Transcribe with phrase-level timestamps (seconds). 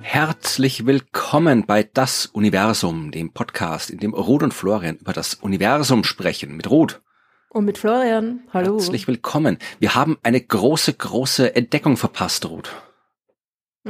[0.00, 6.02] Herzlich willkommen bei Das Universum, dem Podcast, in dem Ruth und Florian über das Universum
[6.02, 6.56] sprechen.
[6.56, 7.00] Mit Ruth.
[7.48, 8.40] Und mit Florian.
[8.52, 8.78] Hallo.
[8.78, 9.58] Herzlich willkommen.
[9.78, 12.72] Wir haben eine große, große Entdeckung verpasst, Ruth.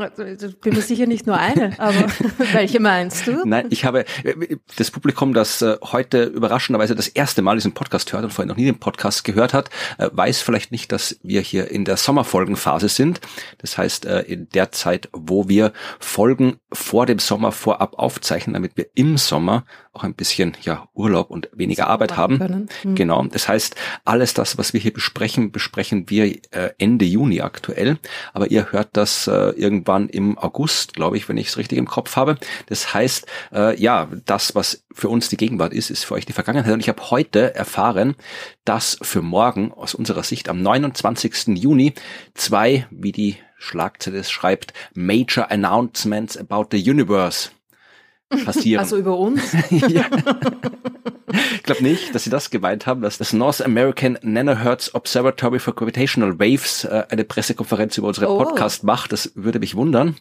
[0.01, 2.07] Also, bin mir sicher nicht nur eine, aber
[2.53, 3.45] welche meinst du?
[3.45, 8.13] Nein, ich habe äh, das Publikum, das äh, heute überraschenderweise das erste Mal diesen Podcast
[8.13, 11.41] hört und vorher noch nie den Podcast gehört hat, äh, weiß vielleicht nicht, dass wir
[11.41, 13.21] hier in der Sommerfolgenphase sind.
[13.59, 18.87] Das heißt, in der Zeit, wo wir Folgen vor dem Sommer vorab aufzeichnen, damit wir
[18.95, 19.65] im Sommer
[19.99, 22.69] auch ein bisschen ja Urlaub und weniger das Arbeit haben.
[22.83, 22.95] Hm.
[22.95, 23.23] Genau.
[23.25, 26.35] Das heißt, alles das, was wir hier besprechen, besprechen wir
[26.79, 27.99] Ende Juni aktuell.
[28.33, 31.87] Aber ihr hört das irgendwann irgendwann im August, glaube ich, wenn ich es richtig im
[31.87, 32.37] Kopf habe.
[32.67, 36.33] Das heißt, äh, ja, das, was für uns die Gegenwart ist, ist für euch die
[36.33, 36.73] Vergangenheit.
[36.73, 38.15] Und ich habe heute erfahren,
[38.65, 41.59] dass für morgen aus unserer Sicht am 29.
[41.59, 41.95] Juni
[42.35, 47.51] zwei, wie die Schlagzeile es schreibt, Major Announcements about the Universe
[48.45, 48.81] passieren.
[48.81, 49.53] Also über uns?
[49.71, 50.05] ja.
[51.55, 55.75] Ich glaube nicht, dass sie das gemeint haben, dass das North American Nanohertz Observatory for
[55.75, 58.39] Gravitational Waves äh, eine Pressekonferenz über unsere oh.
[58.39, 59.13] Podcast macht.
[59.13, 60.17] Das würde mich wundern.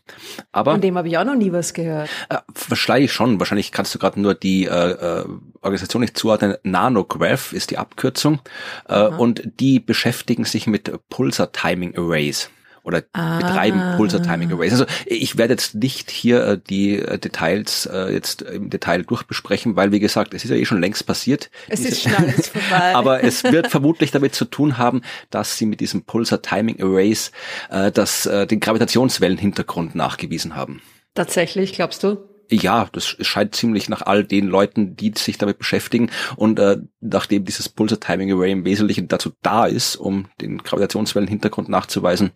[0.51, 2.09] Aber von dem habe ich auch noch nie was gehört.
[2.29, 3.39] Äh, wahrscheinlich schon.
[3.39, 5.25] Wahrscheinlich kannst du gerade nur die äh, äh,
[5.61, 6.55] Organisation nicht zuordnen.
[6.63, 8.39] Nanograph ist die Abkürzung.
[8.87, 12.49] Äh, und die beschäftigen sich mit Pulsar Timing Arrays
[12.87, 13.37] oder ah.
[13.37, 14.71] betreiben Pulsar Timing Arrays.
[14.71, 19.75] Also ich werde jetzt nicht hier äh, die äh, Details äh, jetzt im Detail durchbesprechen,
[19.75, 21.51] weil wie gesagt, es ist ja eh schon längst passiert.
[21.67, 22.95] Es ist schon alles vorbei.
[22.95, 27.33] Aber es wird vermutlich damit zu tun haben, dass sie mit diesem Pulsar Timing Arrays
[27.69, 30.81] äh, das, äh, den Gravitationswellenhintergrund nachgewiesen haben.
[31.13, 32.17] Tatsächlich, glaubst du?
[32.49, 37.45] Ja, das scheint ziemlich nach all den Leuten, die sich damit beschäftigen und äh, nachdem
[37.45, 42.31] dieses Pulsar Timing Array im Wesentlichen dazu da ist, um den Gravitationswellenhintergrund nachzuweisen,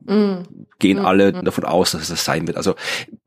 [0.00, 0.42] mm.
[0.78, 1.06] gehen mm.
[1.06, 1.44] alle mm.
[1.44, 2.56] davon aus, dass es das sein wird.
[2.56, 2.74] Also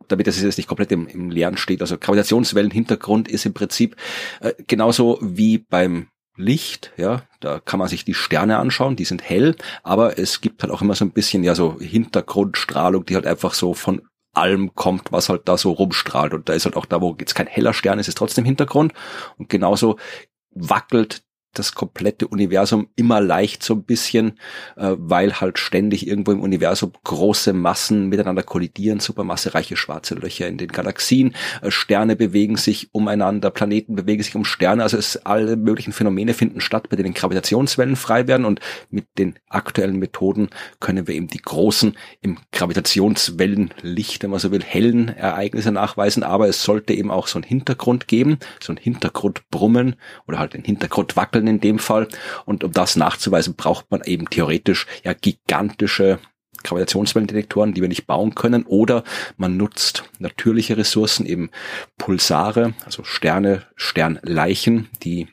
[0.07, 1.81] damit das jetzt nicht komplett im, im Leeren steht.
[1.81, 3.95] Also Gravitationswellenhintergrund ist im Prinzip
[4.41, 9.21] äh, genauso wie beim Licht, ja, da kann man sich die Sterne anschauen, die sind
[9.21, 13.27] hell, aber es gibt halt auch immer so ein bisschen ja so Hintergrundstrahlung, die halt
[13.27, 14.01] einfach so von
[14.39, 16.33] allem kommt, was halt da so rumstrahlt.
[16.33, 18.93] Und da ist halt auch da, wo jetzt kein heller Stern ist, ist trotzdem Hintergrund.
[19.37, 19.97] Und genauso
[20.51, 21.23] wackelt
[21.53, 24.39] das komplette Universum immer leicht so ein bisschen,
[24.75, 30.57] äh, weil halt ständig irgendwo im Universum große Massen miteinander kollidieren, supermassereiche schwarze Löcher in
[30.57, 35.55] den Galaxien, äh, Sterne bewegen sich umeinander, Planeten bewegen sich um Sterne, also es alle
[35.55, 40.49] möglichen Phänomene finden statt, bei denen Gravitationswellen frei werden und mit den aktuellen Methoden
[40.79, 46.47] können wir eben die großen im Gravitationswellenlicht, wenn man so will, hellen Ereignisse nachweisen, aber
[46.47, 49.95] es sollte eben auch so ein Hintergrund geben, so ein Hintergrundbrummen
[50.27, 52.07] oder halt ein Hintergrundwackeln Partikeln in dem Fall.
[52.45, 56.19] Und um das nachzuweisen, braucht man eben theoretisch ja gigantische
[56.63, 59.03] Gravitationswellendetektoren, die wir nicht bauen können, oder
[59.37, 61.51] man nutzt natürliche Ressourcen, eben
[61.97, 65.27] Pulsare, also Sterne, Sternleichen, die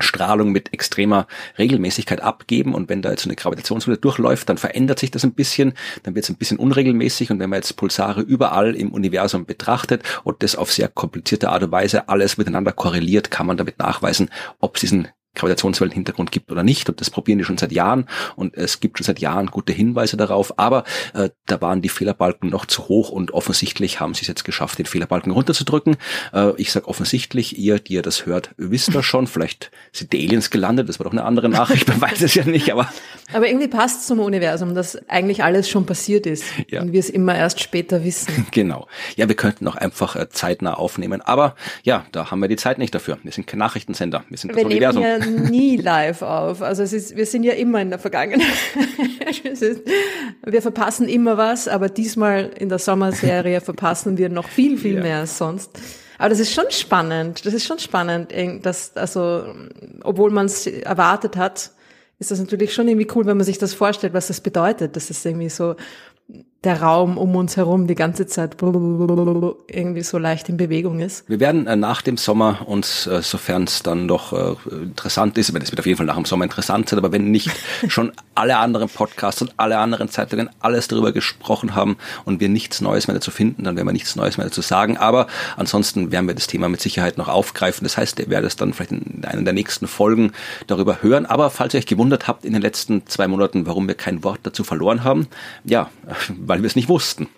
[0.00, 1.26] Strahlung mit extremer
[1.58, 2.74] Regelmäßigkeit abgeben.
[2.74, 5.72] Und wenn da jetzt eine Gravitationswelle durchläuft, dann verändert sich das ein bisschen,
[6.02, 7.30] dann wird es ein bisschen unregelmäßig.
[7.30, 11.62] Und wenn man jetzt Pulsare überall im Universum betrachtet und das auf sehr komplizierte Art
[11.62, 15.08] und Weise alles miteinander korreliert, kann man damit nachweisen, ob es diesen
[15.38, 16.88] Gravitationswellenhintergrund gibt oder nicht.
[16.88, 18.06] Und das probieren die schon seit Jahren
[18.36, 20.58] und es gibt schon seit Jahren gute Hinweise darauf.
[20.58, 20.84] Aber
[21.14, 24.78] äh, da waren die Fehlerbalken noch zu hoch und offensichtlich haben sie es jetzt geschafft,
[24.78, 25.96] den Fehlerbalken runterzudrücken.
[26.32, 29.26] Äh, ich sage offensichtlich, ihr, die ihr das hört, wisst das schon.
[29.26, 32.44] Vielleicht sind die Aliens gelandet, das war doch eine andere Nachricht, man weiß es ja
[32.44, 32.72] nicht.
[32.72, 32.90] Aber,
[33.32, 36.82] aber irgendwie passt zum Universum, dass eigentlich alles schon passiert ist ja.
[36.82, 38.46] und wir es immer erst später wissen.
[38.58, 38.88] Genau.
[39.14, 41.20] Ja, wir könnten auch einfach äh, zeitnah aufnehmen.
[41.20, 43.18] Aber ja, da haben wir die Zeit nicht dafür.
[43.22, 46.62] Wir sind kein Nachrichtensender, wir sind das wir Universum nie live auf.
[46.62, 48.46] Also es ist, wir sind ja immer in der Vergangenheit.
[50.44, 55.02] wir verpassen immer was, aber diesmal in der Sommerserie verpassen wir noch viel, viel ja.
[55.02, 55.78] mehr als sonst.
[56.18, 57.46] Aber das ist schon spannend.
[57.46, 58.32] Das ist schon spannend,
[58.62, 59.54] dass, also,
[60.02, 61.70] obwohl man es erwartet hat,
[62.18, 64.96] ist das natürlich schon irgendwie cool, wenn man sich das vorstellt, was das bedeutet.
[64.96, 65.76] Das ist irgendwie so
[66.64, 71.28] der Raum um uns herum die ganze Zeit irgendwie so leicht in Bewegung ist.
[71.28, 75.54] Wir werden äh, nach dem Sommer uns, äh, sofern es dann doch äh, interessant ist,
[75.54, 77.50] wenn es wird auf jeden Fall nach dem Sommer interessant sein, aber wenn nicht
[77.88, 82.80] schon alle anderen Podcasts und alle anderen Zeitungen alles darüber gesprochen haben und wir nichts
[82.80, 84.96] Neues mehr dazu finden, dann werden wir nichts Neues mehr dazu sagen.
[84.96, 87.84] Aber ansonsten werden wir das Thema mit Sicherheit noch aufgreifen.
[87.84, 90.32] Das heißt, ihr werdet es dann vielleicht in einer der nächsten Folgen
[90.66, 91.24] darüber hören.
[91.26, 94.40] Aber falls ihr euch gewundert habt in den letzten zwei Monaten, warum wir kein Wort
[94.42, 95.28] dazu verloren haben,
[95.64, 95.90] ja,
[96.48, 97.28] weil wir es nicht wussten.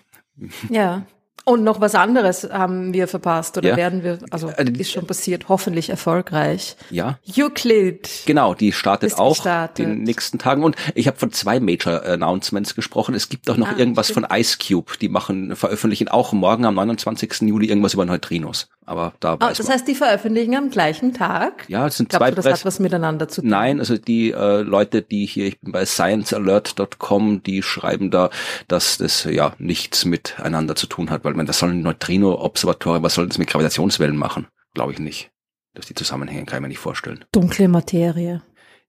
[0.69, 1.05] Ja,
[1.43, 3.77] Und noch was anderes haben wir verpasst oder ja.
[3.77, 6.75] werden wir, also äh, ist schon passiert, hoffentlich erfolgreich.
[6.91, 7.17] Ja.
[7.35, 8.09] Euclid.
[8.25, 9.79] Genau, die startet auch gestartet.
[9.79, 10.63] den nächsten Tagen.
[10.63, 13.15] Und ich habe von zwei Major Announcements gesprochen.
[13.15, 14.27] Es gibt auch noch ah, irgendwas stimmt.
[14.27, 14.91] von Ice Cube.
[15.01, 17.41] Die machen, veröffentlichen auch morgen am 29.
[17.41, 18.69] Juli irgendwas über Neutrinos.
[18.85, 21.65] Aber da weiß oh, Das heißt, die veröffentlichen am gleichen Tag?
[21.69, 23.49] Ja, es sind Glaubst zwei du, das Press hat was miteinander zu tun.
[23.49, 28.29] Nein, also die äh, Leute, die hier, ich bin bei sciencealert.com, die schreiben da,
[28.67, 33.27] dass das ja nichts miteinander zu tun hat, weil man das sollen Neutrino-Observatorien, was soll
[33.27, 34.47] das mit Gravitationswellen machen?
[34.73, 35.31] Glaube ich nicht.
[35.73, 37.23] Dass die zusammenhängen, kann ich mir nicht vorstellen.
[37.31, 38.41] Dunkle Materie.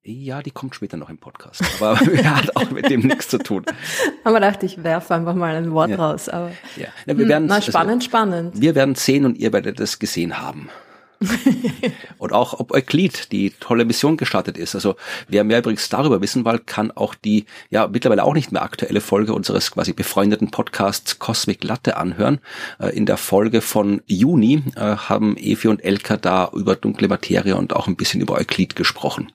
[0.02, 3.64] Ja, die kommt später noch im Podcast, aber hat auch mit dem nichts zu tun.
[4.24, 5.96] Aber dachte ich, werfe einfach mal ein Wort ja.
[5.96, 6.28] raus.
[6.28, 6.88] Aber ja.
[7.06, 8.60] ja wir werden, hm, spannend, also, spannend.
[8.60, 10.70] Wir werden sehen und ihr werdet es gesehen haben.
[12.18, 14.74] Und auch ob Euclid die tolle Mission gestartet ist.
[14.74, 14.96] Also
[15.28, 19.00] wer mehr übrigens darüber wissen will, kann auch die ja mittlerweile auch nicht mehr aktuelle
[19.00, 22.40] Folge unseres quasi befreundeten Podcasts Cosmic Latte anhören.
[22.78, 27.56] Äh, in der Folge von Juni äh, haben Evi und Elka da über dunkle Materie
[27.56, 29.32] und auch ein bisschen über Euclid gesprochen.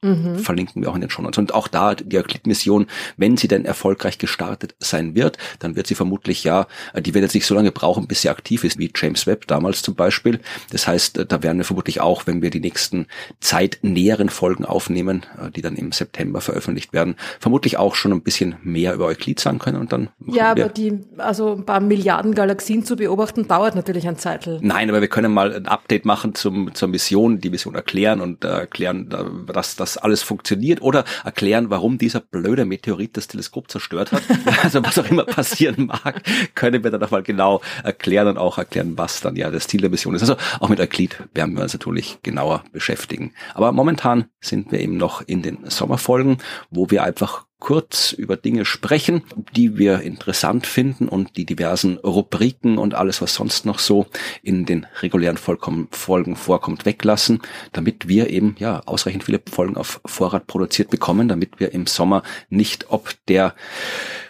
[0.00, 0.38] Mhm.
[0.38, 1.38] Verlinken wir auch in den Shownotes.
[1.38, 2.86] Und auch da die Euclid-Mission,
[3.16, 7.24] wenn sie denn erfolgreich gestartet sein wird, dann wird sie vermutlich ja, äh, die wird
[7.24, 10.38] jetzt nicht so lange brauchen, bis sie aktiv ist, wie James Webb damals zum Beispiel.
[10.70, 13.06] Das heißt, äh, da werden wir vermutlich auch, wenn wir die nächsten
[13.40, 18.54] zeitnäheren Folgen aufnehmen, äh, die dann im September veröffentlicht werden, vermutlich auch schon ein bisschen
[18.62, 20.10] mehr über Euclid sagen können und dann.
[20.28, 24.60] Ja, aber die, also ein paar Milliarden Galaxien zu beobachten, dauert natürlich ein Zeitl.
[24.62, 28.44] Nein, aber wir können mal ein Update machen zum, zur Mission, die Mission erklären und
[28.44, 29.08] erklären,
[29.52, 34.22] dass das das alles funktioniert oder erklären, warum dieser blöde Meteorit das Teleskop zerstört hat.
[34.62, 36.22] also was auch immer passieren mag,
[36.54, 39.90] können wir dann nochmal genau erklären und auch erklären, was dann ja das Ziel der
[39.90, 40.22] Mission ist.
[40.22, 43.32] Also auch mit Euclid werden wir uns natürlich genauer beschäftigen.
[43.54, 46.38] Aber momentan sind wir eben noch in den Sommerfolgen,
[46.70, 49.22] wo wir einfach kurz über Dinge sprechen,
[49.56, 54.06] die wir interessant finden und die diversen Rubriken und alles, was sonst noch so
[54.42, 60.46] in den regulären Folgen vorkommt, weglassen, damit wir eben ja ausreichend viele Folgen auf Vorrat
[60.46, 63.54] produziert bekommen, damit wir im Sommer nicht ob der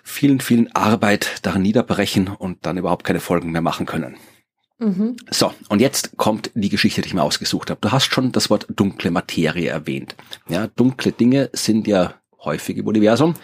[0.03, 4.17] vielen, vielen Arbeit daran niederbrechen und dann überhaupt keine Folgen mehr machen können.
[4.79, 5.17] Mhm.
[5.31, 7.81] So, und jetzt kommt die Geschichte, die ich mir ausgesucht habe.
[7.81, 10.15] Du hast schon das Wort dunkle Materie erwähnt.
[10.49, 13.35] Ja, dunkle Dinge sind ja häufig im Universum.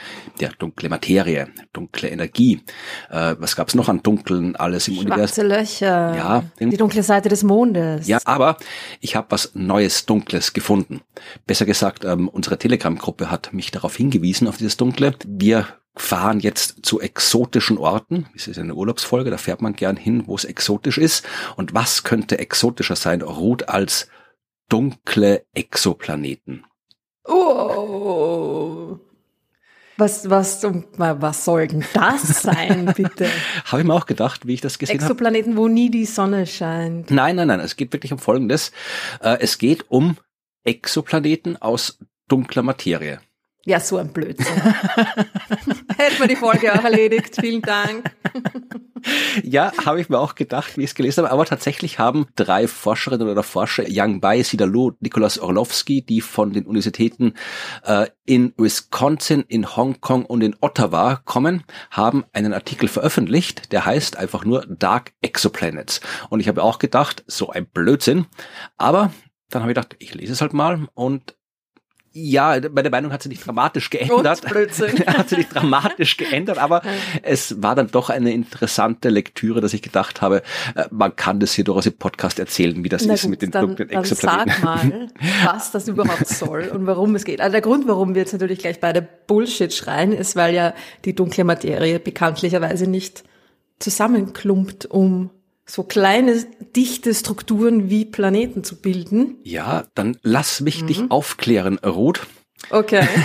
[0.41, 2.63] Der dunkle Materie, dunkle Energie.
[3.11, 5.47] Äh, was gab's noch an Dunkeln alles im Schwarze Universum?
[5.47, 6.17] Schwarze Löcher.
[6.17, 6.45] Ja.
[6.61, 8.07] Die dunkle Seite des Mondes.
[8.07, 8.57] Ja, aber
[9.01, 11.01] ich habe was Neues, Dunkles gefunden.
[11.47, 15.15] Besser gesagt, ähm, unsere Telegram-Gruppe hat mich darauf hingewiesen, auf dieses Dunkle.
[15.27, 18.27] Wir fahren jetzt zu exotischen Orten.
[18.35, 21.25] Es ist eine Urlaubsfolge, da fährt man gern hin, wo es exotisch ist.
[21.57, 24.09] Und was könnte exotischer sein, ruht als
[24.69, 26.65] dunkle Exoplaneten?
[27.27, 28.64] Oh.
[29.97, 30.65] Was, was,
[30.97, 33.29] was soll denn das sein, bitte?
[33.67, 35.05] Habe ich mir auch gedacht, wie ich das gesehen habe.
[35.05, 35.59] Exoplaneten, hab.
[35.59, 37.11] wo nie die Sonne scheint.
[37.11, 38.73] Nein, nein, nein, es geht wirklich um Folgendes.
[39.21, 40.17] Äh, es geht um
[40.65, 41.99] Exoplaneten aus
[42.29, 43.21] dunkler Materie.
[43.67, 44.47] Ja, so ein Blödsinn.
[45.97, 47.37] Hätten wir die Folge auch erledigt.
[47.41, 48.11] Vielen Dank.
[49.43, 51.33] ja, habe ich mir auch gedacht, wie ich es gelesen habe.
[51.33, 56.67] Aber tatsächlich haben drei Forscherinnen oder Forscher, Yang Bai, Sidalo, Nikolaus Orlowski, die von den
[56.67, 57.35] Universitäten
[57.85, 64.17] äh, in Wisconsin, in Hongkong und in Ottawa kommen, haben einen Artikel veröffentlicht, der heißt
[64.17, 66.01] einfach nur Dark Exoplanets.
[66.31, 68.27] Und ich habe auch gedacht, so ein Blödsinn.
[68.79, 69.13] Aber
[69.51, 71.37] dann habe ich gedacht, ich lese es halt mal und
[72.17, 74.47] ja, meine Meinung hat sich nicht dramatisch geändert.
[75.07, 76.83] hat sich nicht dramatisch geändert, aber
[77.23, 80.43] es war dann doch eine interessante Lektüre, dass ich gedacht habe,
[80.77, 83.43] äh, man kann das hier durchaus im Podcast erzählen, wie das Na ist gut, mit
[83.43, 84.55] den dann, dunklen Exoplaneten.
[84.55, 85.09] Sag mal,
[85.45, 87.41] was das überhaupt soll und warum es geht.
[87.41, 90.73] Also der Grund, warum wir jetzt natürlich gleich beide Bullshit schreien, ist, weil ja
[91.05, 93.25] die dunkle Materie bekanntlicherweise nicht
[93.81, 95.31] zusammenklumpt, um
[95.67, 96.45] so kleine,
[96.77, 99.37] dichte Strukturen wie Planeten zu bilden.
[99.43, 100.87] Ja, dann lass mich mhm.
[100.87, 102.27] dich aufklären, Ruth.
[102.71, 103.07] Okay.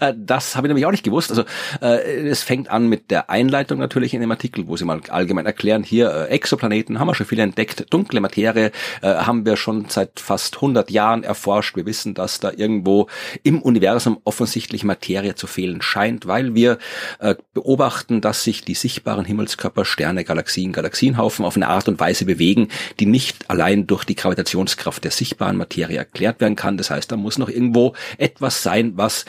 [0.00, 1.30] Äh, das habe ich nämlich auch nicht gewusst.
[1.30, 1.44] Also
[1.80, 5.46] äh, es fängt an mit der Einleitung natürlich in dem Artikel, wo sie mal allgemein
[5.46, 8.70] erklären, hier äh, Exoplaneten haben wir schon viele entdeckt, dunkle Materie
[9.00, 11.74] äh, haben wir schon seit fast 100 Jahren erforscht.
[11.76, 13.08] Wir wissen, dass da irgendwo
[13.42, 16.78] im Universum offensichtlich Materie zu fehlen scheint, weil wir
[17.18, 22.26] äh, beobachten, dass sich die sichtbaren Himmelskörper, Sterne, Galaxien, Galaxienhaufen auf eine Art und Weise
[22.26, 22.68] bewegen,
[23.00, 26.76] die nicht allein durch die Gravitationskraft der sichtbaren Materie erklärt werden kann.
[26.76, 29.24] Das heißt, da muss noch irgendwo etwas sein, was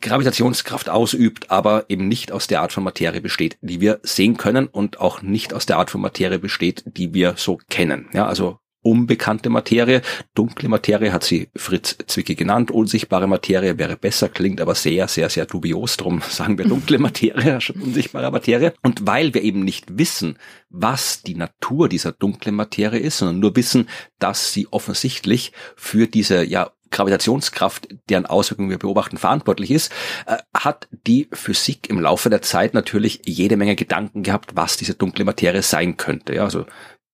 [0.00, 4.68] Gravitationskraft ausübt, aber eben nicht aus der Art von Materie besteht, die wir sehen können
[4.68, 8.08] und auch nicht aus der Art von Materie besteht, die wir so kennen.
[8.12, 10.02] Ja, also unbekannte Materie.
[10.34, 12.70] Dunkle Materie hat sie Fritz Zwicky genannt.
[12.70, 15.96] Unsichtbare Materie wäre besser, klingt aber sehr, sehr, sehr dubios.
[15.96, 18.74] Drum sagen wir dunkle Materie unsichtbare Materie.
[18.82, 23.56] Und weil wir eben nicht wissen, was die Natur dieser dunklen Materie ist, sondern nur
[23.56, 23.88] wissen,
[24.20, 29.92] dass sie offensichtlich für diese ja Gravitationskraft, deren Auswirkungen wir beobachten, verantwortlich ist,
[30.26, 34.94] äh, hat die Physik im Laufe der Zeit natürlich jede Menge Gedanken gehabt, was diese
[34.94, 36.34] dunkle Materie sein könnte.
[36.34, 36.66] Ja, also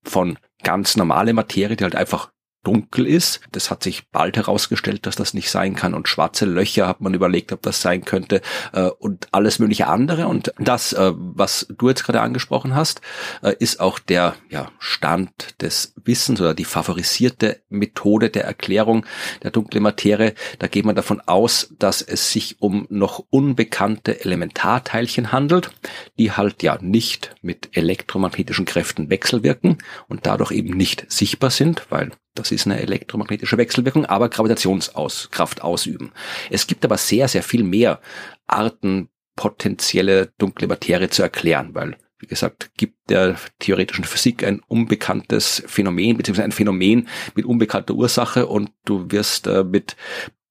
[0.04, 2.30] von ganz normale Materie, die halt einfach
[2.62, 3.40] dunkel ist.
[3.52, 5.94] Das hat sich bald herausgestellt, dass das nicht sein kann.
[5.94, 8.42] Und schwarze Löcher hat man überlegt, ob das sein könnte.
[8.72, 10.26] Äh, und alles mögliche andere.
[10.26, 13.00] Und das, äh, was du jetzt gerade angesprochen hast,
[13.42, 19.06] äh, ist auch der ja, Stand des Wissens oder die favorisierte Methode der Erklärung
[19.42, 20.34] der dunklen Materie.
[20.58, 25.70] Da geht man davon aus, dass es sich um noch unbekannte Elementarteilchen handelt,
[26.18, 32.12] die halt ja nicht mit elektromagnetischen Kräften wechselwirken und dadurch eben nicht sichtbar sind, weil
[32.34, 36.12] das ist eine elektromagnetische Wechselwirkung, aber Gravitationskraft ausüben.
[36.50, 38.00] Es gibt aber sehr, sehr viel mehr
[38.46, 45.62] Arten, potenzielle dunkle Materie zu erklären, weil wie gesagt, gibt der theoretischen Physik ein unbekanntes
[45.66, 49.96] Phänomen, beziehungsweise ein Phänomen mit unbekannter Ursache und du wirst äh, mit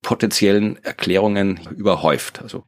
[0.01, 2.41] potenziellen Erklärungen überhäuft.
[2.41, 2.63] Also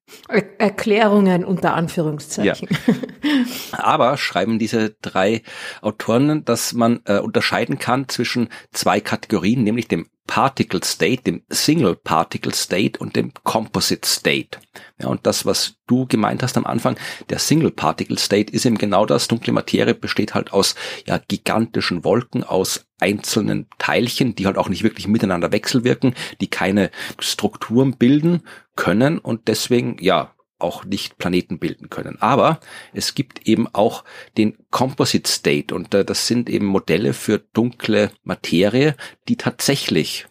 [0.58, 2.68] Erklärungen unter Anführungszeichen.
[2.70, 3.78] Ja.
[3.78, 5.42] Aber schreiben diese drei
[5.82, 11.96] Autoren, dass man äh, unterscheiden kann zwischen zwei Kategorien, nämlich dem Particle State, dem Single
[11.96, 14.60] Particle State und dem Composite State.
[15.00, 16.96] Ja, und das, was du gemeint hast am Anfang,
[17.30, 19.28] der Single Particle State ist eben genau das.
[19.28, 20.76] Dunkle Materie besteht halt aus
[21.06, 26.92] ja, gigantischen Wolken, aus einzelnen Teilchen, die halt auch nicht wirklich miteinander wechselwirken, die keine
[27.20, 28.44] Strukturen bilden
[28.76, 32.22] können und deswegen, ja, auch nicht Planeten bilden können.
[32.22, 32.60] Aber
[32.94, 34.04] es gibt eben auch
[34.38, 38.96] den Composite State und äh, das sind eben Modelle für dunkle Materie,
[39.28, 40.28] die tatsächlich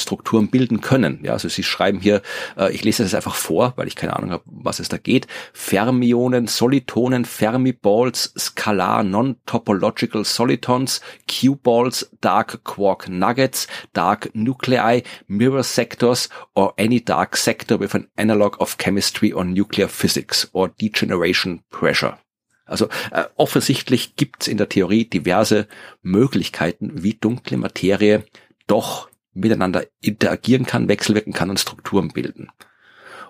[0.00, 1.20] Strukturen bilden können.
[1.22, 2.22] Ja, also Sie schreiben hier,
[2.56, 5.26] äh, ich lese das einfach vor, weil ich keine Ahnung habe, was es da geht.
[5.52, 16.72] Fermionen, Solitonen, Fermiballs, Scalar Non-Topological Solitons, Q-Balls, Dark Quark Nuggets, Dark Nuclei, Mirror Sectors or
[16.78, 22.18] any dark sector with an analog of chemistry or nuclear physics or degeneration pressure.
[22.64, 25.68] Also äh, offensichtlich gibt es in der Theorie diverse
[26.00, 28.24] Möglichkeiten, wie dunkle Materie
[28.66, 32.50] doch miteinander interagieren kann, wechselwirken kann und Strukturen bilden.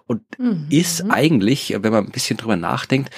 [0.07, 0.67] Und mhm.
[0.69, 3.11] ist eigentlich, wenn man ein bisschen drüber nachdenkt,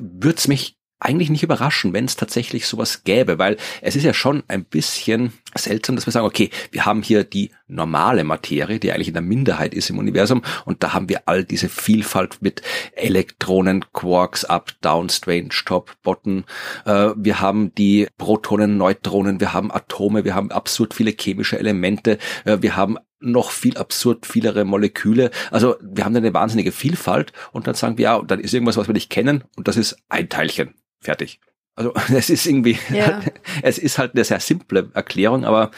[0.00, 4.14] würde es mich eigentlich nicht überraschen, wenn es tatsächlich sowas gäbe, weil es ist ja
[4.14, 8.92] schon ein bisschen seltsam, dass wir sagen, okay, wir haben hier die normale Materie, die
[8.92, 12.62] eigentlich in der Minderheit ist im Universum und da haben wir all diese Vielfalt mit
[12.92, 16.44] Elektronen, Quarks, Up, Down, Strange, Top, Bottom.
[16.84, 22.18] Äh, wir haben die Protonen, Neutronen, wir haben Atome, wir haben absurd viele chemische Elemente,
[22.44, 25.30] äh, wir haben noch viel absurd vielere Moleküle.
[25.50, 28.88] Also wir haben eine wahnsinnige Vielfalt und dann sagen wir, ja, dann ist irgendwas, was
[28.88, 30.74] wir nicht kennen und das ist ein Teilchen.
[31.00, 31.40] Fertig.
[31.74, 33.20] Also es ist irgendwie, ja.
[33.62, 35.70] es ist halt eine sehr simple Erklärung, aber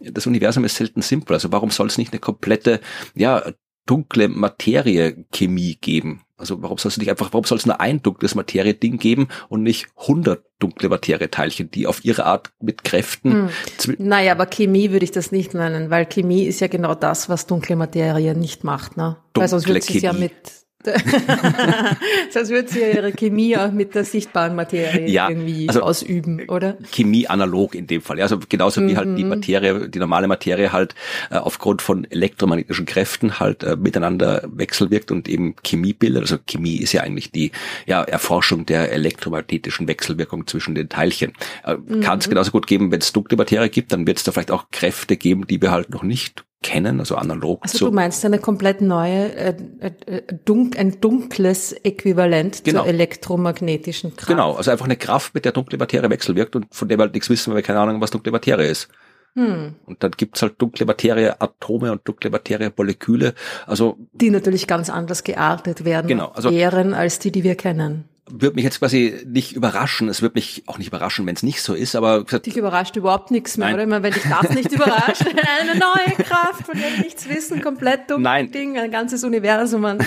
[0.00, 1.34] das Universum ist selten simpel.
[1.34, 2.80] Also warum soll es nicht eine komplette,
[3.14, 3.42] ja,
[3.86, 6.22] dunkle Materie-Chemie geben?
[6.36, 9.62] Also warum soll es nicht einfach, warum soll es nur ein dunkles Materie-Ding geben und
[9.62, 13.50] nicht hundert dunkle Materie-Teilchen, die auf ihre Art mit Kräften.
[13.84, 13.96] Hm.
[13.98, 17.46] Naja, aber Chemie würde ich das nicht nennen, weil Chemie ist ja genau das, was
[17.46, 19.18] dunkle Materie nicht macht, ne?
[19.32, 20.63] Dunkle weil sonst würde es ja mit
[22.30, 26.48] Sonst würde sie ja ihre Chemie auch mit der sichtbaren Materie ja, irgendwie also ausüben,
[26.48, 26.76] oder?
[26.92, 28.20] Chemie analog in dem Fall.
[28.20, 28.88] Also genauso mhm.
[28.88, 29.30] wie halt die mhm.
[29.30, 30.94] Materie, die normale Materie halt
[31.30, 36.22] äh, aufgrund von elektromagnetischen Kräften halt äh, miteinander wechselwirkt und eben Chemie bildet.
[36.22, 37.52] Also Chemie ist ja eigentlich die
[37.86, 41.32] ja, Erforschung der elektromagnetischen Wechselwirkung zwischen den Teilchen.
[41.64, 42.00] Äh, mhm.
[42.00, 44.50] Kann es genauso gut geben, wenn es dunkle Materie gibt, dann wird es da vielleicht
[44.50, 47.84] auch Kräfte geben, die wir halt noch nicht kennen, also analog also zu.
[47.84, 52.80] Also du meinst eine komplett neue, äh, äh, dunk, ein dunkles Äquivalent genau.
[52.80, 54.28] zur elektromagnetischen Kraft.
[54.28, 57.14] Genau, also einfach eine Kraft, mit der dunkle Materie wechselwirkt und von der wir halt
[57.14, 58.88] nichts wissen, weil wir keine Ahnung was dunkle Materie ist.
[59.34, 59.74] Hm.
[59.84, 63.34] Und dann gibt's halt dunkle Materie Atome und dunkle Materie Moleküle.
[63.66, 68.08] Also die natürlich ganz anders geartet werden, genau, also, wären als die, die wir kennen
[68.26, 70.08] würde mich jetzt quasi nicht überraschen.
[70.08, 72.96] Es würde mich auch nicht überraschen, wenn es nicht so ist, aber gesagt, dich überrascht
[72.96, 73.74] überhaupt nichts mehr, nein.
[73.74, 73.82] oder?
[73.82, 75.24] Ich meine, wenn dich das nicht überrascht,
[75.60, 78.50] eine neue Kraft, von der wir nichts wissen, komplett dumm nein.
[78.50, 79.98] Ding, ein ganzes Universum an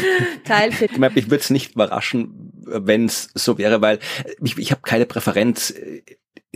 [0.45, 0.89] Teilchen.
[0.91, 3.99] Ich meine, mich würde es nicht überraschen, wenn es so wäre, weil
[4.41, 5.73] ich, ich habe keine Präferenz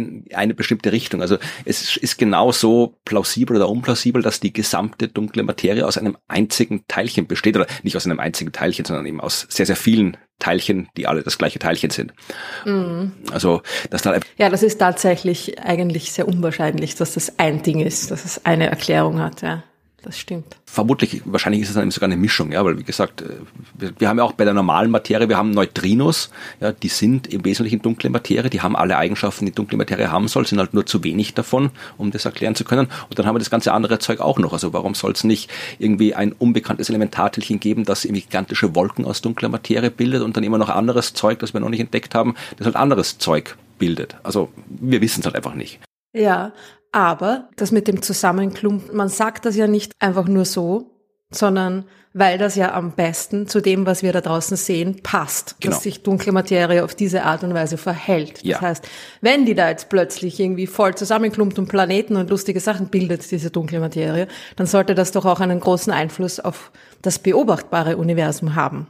[0.02, 1.22] in eine bestimmte Richtung.
[1.22, 6.86] Also es ist genauso plausibel oder unplausibel, dass die gesamte dunkle Materie aus einem einzigen
[6.88, 10.90] Teilchen besteht oder nicht aus einem einzigen Teilchen, sondern eben aus sehr, sehr vielen Teilchen,
[10.98, 12.14] die alle das gleiche Teilchen sind.
[12.66, 13.12] Mhm.
[13.32, 18.12] Also, dass da ja, das ist tatsächlich eigentlich sehr unwahrscheinlich, dass das ein Ding ist,
[18.12, 19.42] dass es eine Erklärung hat.
[19.42, 19.64] Ja
[20.04, 20.58] das stimmt.
[20.66, 23.26] Vermutlich, wahrscheinlich ist es dann sogar eine Mischung, ja, weil wie gesagt, äh,
[23.78, 27.28] wir, wir, haben ja auch bei der normalen Materie, wir haben Neutrinos, ja, die sind
[27.28, 30.74] im Wesentlichen dunkle Materie, die haben alle Eigenschaften, die dunkle Materie haben soll, sind halt
[30.74, 32.88] nur zu wenig davon, um das erklären zu können.
[33.10, 34.54] Und dann haben wir das ganze andere Zeug auch noch.
[34.54, 39.22] Also warum soll es nicht irgendwie ein unbekanntes Elementarteilchen geben, das irgendwie gigantische Wolken aus
[39.22, 42.36] dunkler Materie bildet und dann immer noch anderes Zeug, das wir noch nicht entdeckt haben,
[42.58, 44.16] das halt anderes Zeug bildet.
[44.24, 45.80] Also wir wissen es halt einfach nicht.
[46.14, 46.54] Ja,
[46.92, 50.92] aber das mit dem Zusammenklumpen, man sagt das ja nicht einfach nur so,
[51.32, 55.74] sondern weil das ja am besten zu dem, was wir da draußen sehen, passt, genau.
[55.74, 58.44] dass sich dunkle Materie auf diese Art und Weise verhält.
[58.44, 58.56] Ja.
[58.58, 58.88] Das heißt,
[59.22, 63.50] wenn die da jetzt plötzlich irgendwie voll zusammenklumpt und Planeten und lustige Sachen bildet, diese
[63.50, 66.72] dunkle Materie, dann sollte das doch auch einen großen Einfluss auf
[67.02, 68.88] das beobachtbare Universum haben.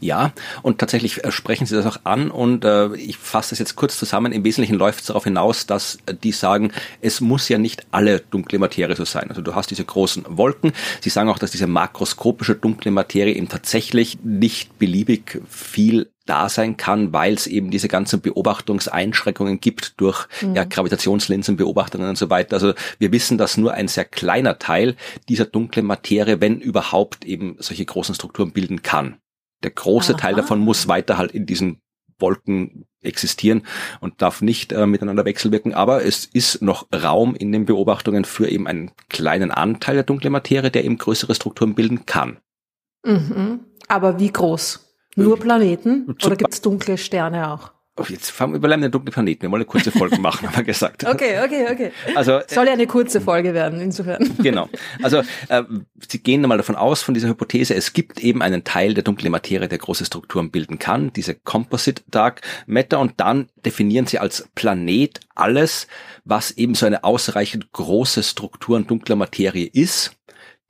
[0.00, 0.32] Ja,
[0.62, 3.98] und tatsächlich äh, sprechen Sie das auch an und äh, ich fasse das jetzt kurz
[3.98, 4.32] zusammen.
[4.32, 8.20] Im Wesentlichen läuft es darauf hinaus, dass äh, die sagen, es muss ja nicht alle
[8.20, 9.28] dunkle Materie so sein.
[9.28, 10.72] Also du hast diese großen Wolken.
[11.00, 16.76] Sie sagen auch, dass diese makroskopische dunkle Materie eben tatsächlich nicht beliebig viel da sein
[16.76, 20.54] kann, weil es eben diese ganzen Beobachtungseinschränkungen gibt durch mhm.
[20.54, 22.54] ja, Gravitationslinsenbeobachtungen und so weiter.
[22.54, 24.96] Also wir wissen, dass nur ein sehr kleiner Teil
[25.28, 29.16] dieser dunklen Materie, wenn überhaupt, eben solche großen Strukturen bilden kann.
[29.62, 30.20] Der große Aha.
[30.20, 31.80] Teil davon muss weiter halt in diesen
[32.18, 33.62] Wolken existieren
[34.00, 35.74] und darf nicht äh, miteinander wechselwirken.
[35.74, 40.32] Aber es ist noch Raum in den Beobachtungen für eben einen kleinen Anteil der dunklen
[40.32, 42.38] Materie, der eben größere Strukturen bilden kann.
[43.04, 43.60] Mhm.
[43.86, 44.84] Aber wie groß?
[45.16, 46.16] Nur äh, Planeten?
[46.24, 47.72] Oder gibt es dunkle Sterne auch?
[47.98, 49.42] Oh, jetzt fangen wir überleben den dunklen Planeten.
[49.42, 51.04] Wir wollen eine kurze Folge machen, haben wir gesagt.
[51.04, 51.92] Okay, okay, okay.
[52.14, 54.36] Also soll ja eine kurze Folge werden, insofern.
[54.38, 54.68] Genau.
[55.02, 55.64] Also äh,
[56.08, 59.32] Sie gehen einmal davon aus von dieser Hypothese, es gibt eben einen Teil der dunklen
[59.32, 64.48] Materie, der große Strukturen bilden kann, diese Composite Dark Matter, und dann definieren Sie als
[64.54, 65.88] Planet alles,
[66.24, 70.17] was eben so eine ausreichend große Struktur dunkler Materie ist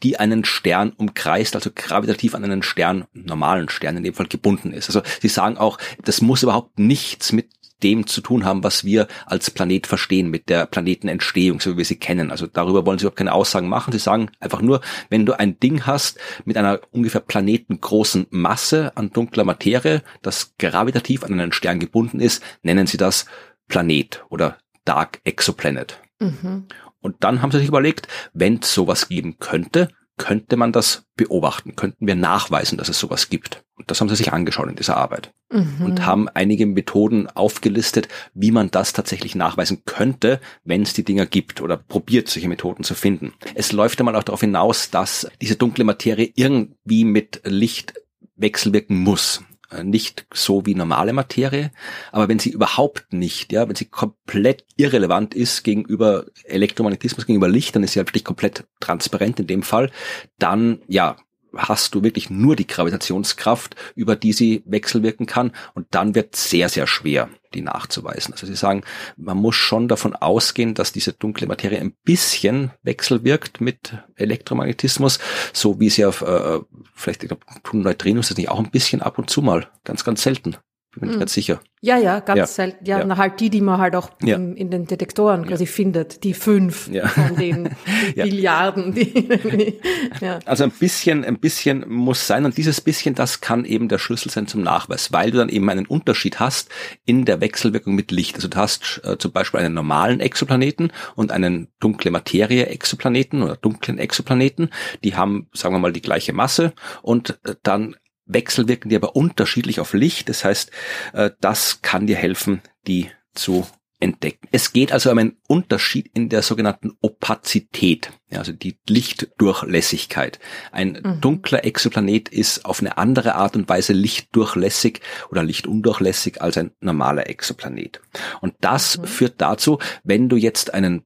[0.03, 4.73] die einen Stern umkreist, also gravitativ an einen Stern, normalen Stern in dem Fall gebunden
[4.73, 4.89] ist.
[4.89, 7.49] Also sie sagen auch, das muss überhaupt nichts mit
[7.83, 11.85] dem zu tun haben, was wir als Planet verstehen, mit der Planetenentstehung, so wie wir
[11.85, 12.31] sie kennen.
[12.31, 13.93] Also darüber wollen sie überhaupt keine Aussagen machen.
[13.93, 19.11] Sie sagen einfach nur, wenn du ein Ding hast mit einer ungefähr planetengroßen Masse an
[19.11, 23.27] dunkler Materie, das gravitativ an einen Stern gebunden ist, nennen sie das
[23.69, 26.01] Planet oder Dark Exoplanet.
[26.19, 26.67] Mhm.
[27.09, 31.75] Und dann haben sie sich überlegt, wenn es sowas geben könnte, könnte man das beobachten,
[31.75, 33.65] könnten wir nachweisen, dass es sowas gibt.
[33.77, 35.87] Und das haben sie sich angeschaut in dieser Arbeit mhm.
[35.87, 41.25] und haben einige Methoden aufgelistet, wie man das tatsächlich nachweisen könnte, wenn es die Dinger
[41.25, 43.33] gibt oder probiert, solche Methoden zu finden.
[43.55, 47.95] Es läuft einmal auch darauf hinaus, dass diese dunkle Materie irgendwie mit Licht
[48.37, 49.43] wechselwirken muss.
[49.71, 51.71] Äh, nicht so wie normale Materie,
[52.11, 57.77] aber wenn sie überhaupt nicht, ja, wenn sie komplett irrelevant ist gegenüber Elektromagnetismus, gegenüber Licht,
[57.77, 59.91] dann ist sie halt wirklich komplett transparent in dem Fall,
[60.39, 61.17] dann, ja,
[61.59, 66.69] hast du wirklich nur die Gravitationskraft, über die sie wechselwirken kann und dann wird sehr,
[66.69, 68.33] sehr schwer, die nachzuweisen.
[68.33, 68.83] Also sie sagen,
[69.17, 75.19] man muss schon davon ausgehen, dass diese dunkle Materie ein bisschen wechselwirkt mit Elektromagnetismus,
[75.53, 76.61] so wie es ja äh,
[76.95, 80.23] vielleicht ich glaub, Neutrinos das nicht auch ein bisschen ab und zu mal, ganz, ganz
[80.23, 80.57] selten
[80.95, 81.21] bin ich hm.
[81.21, 81.61] ganz sicher.
[81.81, 82.47] Ja, ja, ganz ja.
[82.47, 82.85] selten.
[82.87, 83.17] Ja, ja.
[83.17, 84.37] halt die, die man halt auch ja.
[84.37, 87.71] in, in, den Detektoren quasi findet, die fünf von den
[88.17, 88.95] Milliarden.
[88.95, 89.79] Die,
[90.21, 90.41] ja.
[90.45, 94.31] Also ein bisschen, ein bisschen muss sein und dieses bisschen, das kann eben der Schlüssel
[94.31, 96.69] sein zum Nachweis, weil du dann eben einen Unterschied hast
[97.05, 98.35] in der Wechselwirkung mit Licht.
[98.35, 103.57] Also du hast äh, zum Beispiel einen normalen Exoplaneten und einen dunkle Materie Exoplaneten oder
[103.57, 104.71] dunklen Exoplaneten.
[105.05, 106.73] Die haben, sagen wir mal, die gleiche Masse
[107.03, 107.95] und äh, dann
[108.29, 110.29] wechselwirken die aber unterschiedlich auf Licht.
[110.29, 110.71] Das heißt,
[111.15, 113.67] äh, das kann dir helfen, die zu
[114.01, 114.47] entdecken.
[114.53, 120.39] Es geht also um einen Unterschied in der sogenannten Opazität, also die Lichtdurchlässigkeit.
[120.71, 121.21] Ein mhm.
[121.21, 127.29] dunkler Exoplanet ist auf eine andere Art und Weise lichtdurchlässig oder lichtundurchlässig als ein normaler
[127.29, 128.01] Exoplanet.
[128.41, 129.05] Und das mhm.
[129.05, 131.05] führt dazu, wenn du jetzt einen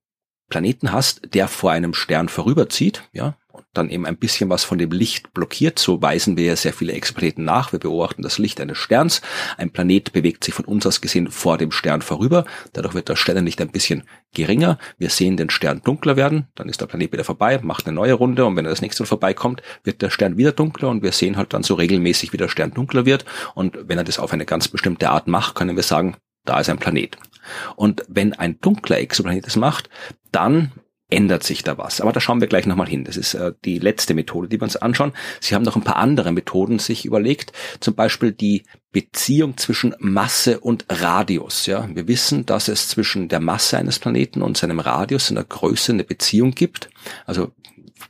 [0.53, 3.39] Planeten hast, der vor einem Stern vorüberzieht, ja,
[3.73, 5.79] dann eben ein bisschen was von dem Licht blockiert.
[5.79, 7.73] So weisen wir ja sehr viele Exoplaneten nach.
[7.73, 9.23] Wir beobachten das Licht eines Sterns.
[9.57, 12.45] Ein Planet bewegt sich von uns aus gesehen vor dem Stern vorüber.
[12.75, 14.03] Dadurch wird das Sternenlicht ein bisschen
[14.35, 14.77] geringer.
[14.99, 16.49] Wir sehen den Stern dunkler werden.
[16.55, 19.05] Dann ist der Planet wieder vorbei, macht eine neue Runde und wenn er das nächste
[19.05, 22.37] Mal vorbeikommt, wird der Stern wieder dunkler und wir sehen halt dann so regelmäßig, wie
[22.37, 23.25] der Stern dunkler wird.
[23.55, 26.69] Und wenn er das auf eine ganz bestimmte Art macht, können wir sagen, da ist
[26.69, 27.17] ein Planet.
[27.77, 29.91] Und wenn ein dunkler Exoplanet das macht,
[30.31, 30.73] dann
[31.13, 32.01] ändert sich da was.
[32.01, 33.05] Aber da schauen wir gleich nochmal hin.
[33.05, 35.13] Das ist äh, die letzte Methode, die wir uns anschauen.
[35.41, 37.53] Sie haben noch ein paar andere Methoden sich überlegt.
[37.81, 41.67] Zum Beispiel die Beziehung zwischen Masse und Radius.
[41.67, 45.45] Ja, wir wissen, dass es zwischen der Masse eines Planeten und seinem Radius in der
[45.45, 46.89] Größe eine Beziehung gibt.
[47.27, 47.53] Also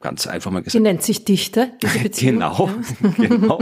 [0.01, 0.75] ganz einfach mal gesagt.
[0.75, 2.35] Die nennt sich Dichte, diese Beziehung.
[2.35, 2.71] genau,
[3.17, 3.61] genau.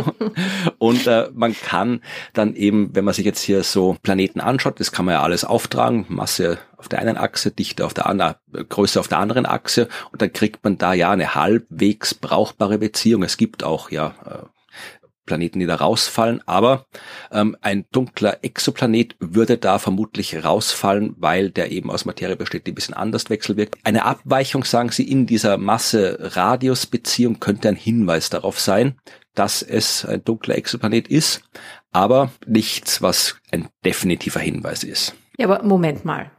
[0.78, 2.00] Und äh, man kann
[2.32, 5.44] dann eben, wenn man sich jetzt hier so Planeten anschaut, das kann man ja alles
[5.44, 9.88] auftragen, Masse auf der einen Achse, Dichte auf der anderen, Größe auf der anderen Achse
[10.12, 13.22] und dann kriegt man da ja eine halbwegs brauchbare Beziehung.
[13.22, 14.59] Es gibt auch ja äh,
[15.30, 16.86] Planeten, die da rausfallen, aber
[17.30, 22.72] ähm, ein dunkler Exoplanet würde da vermutlich rausfallen, weil der eben aus Materie besteht, die
[22.72, 23.76] ein bisschen anders wechselwirkt.
[23.84, 28.98] Eine Abweichung, sagen Sie, in dieser Masse-Radius-Beziehung könnte ein Hinweis darauf sein,
[29.36, 31.42] dass es ein dunkler Exoplanet ist,
[31.92, 35.14] aber nichts, was ein definitiver Hinweis ist.
[35.38, 36.32] Ja, aber Moment mal.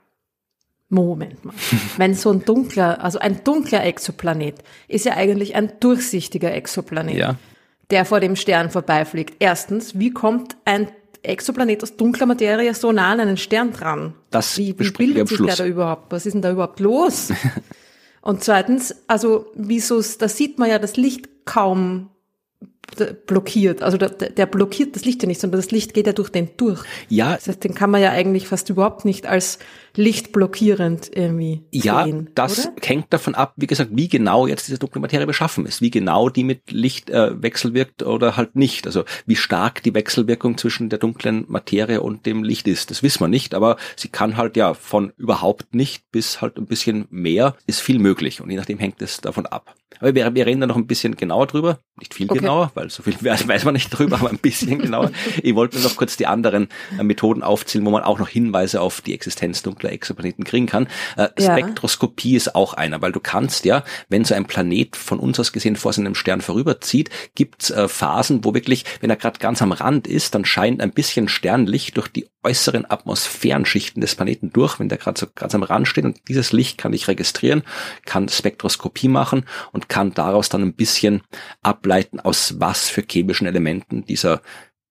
[0.89, 1.55] Moment mal.
[1.95, 4.55] Wenn so ein dunkler, also ein dunkler Exoplanet
[4.89, 7.15] ist ja eigentlich ein durchsichtiger Exoplanet.
[7.15, 7.37] Ja
[7.91, 9.35] der vor dem Stern vorbeifliegt.
[9.39, 10.87] Erstens, wie kommt ein
[11.23, 14.13] Exoplanet aus dunkler Materie so nah an einen Stern dran?
[14.31, 16.11] Das wie, wie bildet sich der da überhaupt?
[16.11, 17.31] Was ist denn da überhaupt los?
[18.21, 22.09] Und zweitens, also wieso, da sieht man ja das Licht kaum
[23.25, 23.83] blockiert.
[23.83, 26.49] Also der, der blockiert das Licht ja nicht, sondern das Licht geht ja durch den
[26.57, 26.83] durch.
[27.09, 27.35] Ja.
[27.35, 29.59] Das heißt, den kann man ja eigentlich fast überhaupt nicht als
[29.95, 32.25] lichtblockierend irgendwie ja, sehen.
[32.25, 32.75] Ja, das oder?
[32.83, 36.29] hängt davon ab, wie gesagt, wie genau jetzt diese dunkle Materie beschaffen ist, wie genau
[36.29, 38.85] die mit Licht äh, wechselwirkt oder halt nicht.
[38.85, 43.21] Also wie stark die Wechselwirkung zwischen der dunklen Materie und dem Licht ist, das wissen
[43.21, 47.55] wir nicht, aber sie kann halt ja von überhaupt nicht bis halt ein bisschen mehr,
[47.67, 49.75] ist viel möglich und je nachdem hängt es davon ab.
[49.99, 52.39] Aber wir, wir reden da noch ein bisschen genauer drüber, nicht viel okay.
[52.39, 55.11] genauer, weil so viel weiß man nicht drüber, aber ein bisschen genauer.
[55.41, 59.01] Ich wollte noch kurz die anderen äh, Methoden aufzählen, wo man auch noch Hinweise auf
[59.01, 60.87] die Existenz dunkler dunkler Exoplaneten kriegen kann.
[61.17, 61.51] Äh, ja.
[61.51, 65.51] Spektroskopie ist auch einer, weil du kannst ja, wenn so ein Planet von uns aus
[65.51, 69.71] gesehen vor seinem Stern vorüberzieht, gibt's äh, Phasen, wo wirklich, wenn er gerade ganz am
[69.71, 74.89] Rand ist, dann scheint ein bisschen Sternlicht durch die äußeren Atmosphärenschichten des Planeten durch, wenn
[74.89, 77.63] der gerade so ganz am Rand steht und dieses Licht kann ich registrieren,
[78.05, 81.21] kann Spektroskopie machen und kann daraus dann ein bisschen
[81.61, 84.41] ableiten, aus was für chemischen Elementen dieser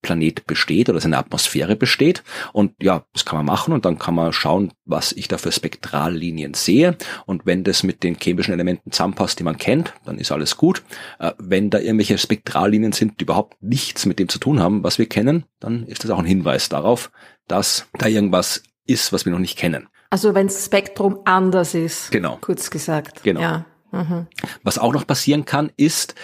[0.01, 2.23] Planet besteht oder seine Atmosphäre besteht.
[2.53, 5.51] Und ja, das kann man machen und dann kann man schauen, was ich da für
[5.51, 6.97] Spektrallinien sehe.
[7.25, 10.83] Und wenn das mit den chemischen Elementen zusammenpasst, die man kennt, dann ist alles gut.
[11.19, 14.97] Äh, wenn da irgendwelche Spektrallinien sind, die überhaupt nichts mit dem zu tun haben, was
[14.97, 17.11] wir kennen, dann ist das auch ein Hinweis darauf,
[17.47, 19.87] dass da irgendwas ist, was wir noch nicht kennen.
[20.09, 22.11] Also wenn das Spektrum anders ist.
[22.11, 22.37] Genau.
[22.41, 23.23] Kurz gesagt.
[23.23, 23.41] Genau.
[23.41, 23.65] Ja.
[23.91, 24.27] Mhm.
[24.63, 26.15] Was auch noch passieren kann, ist,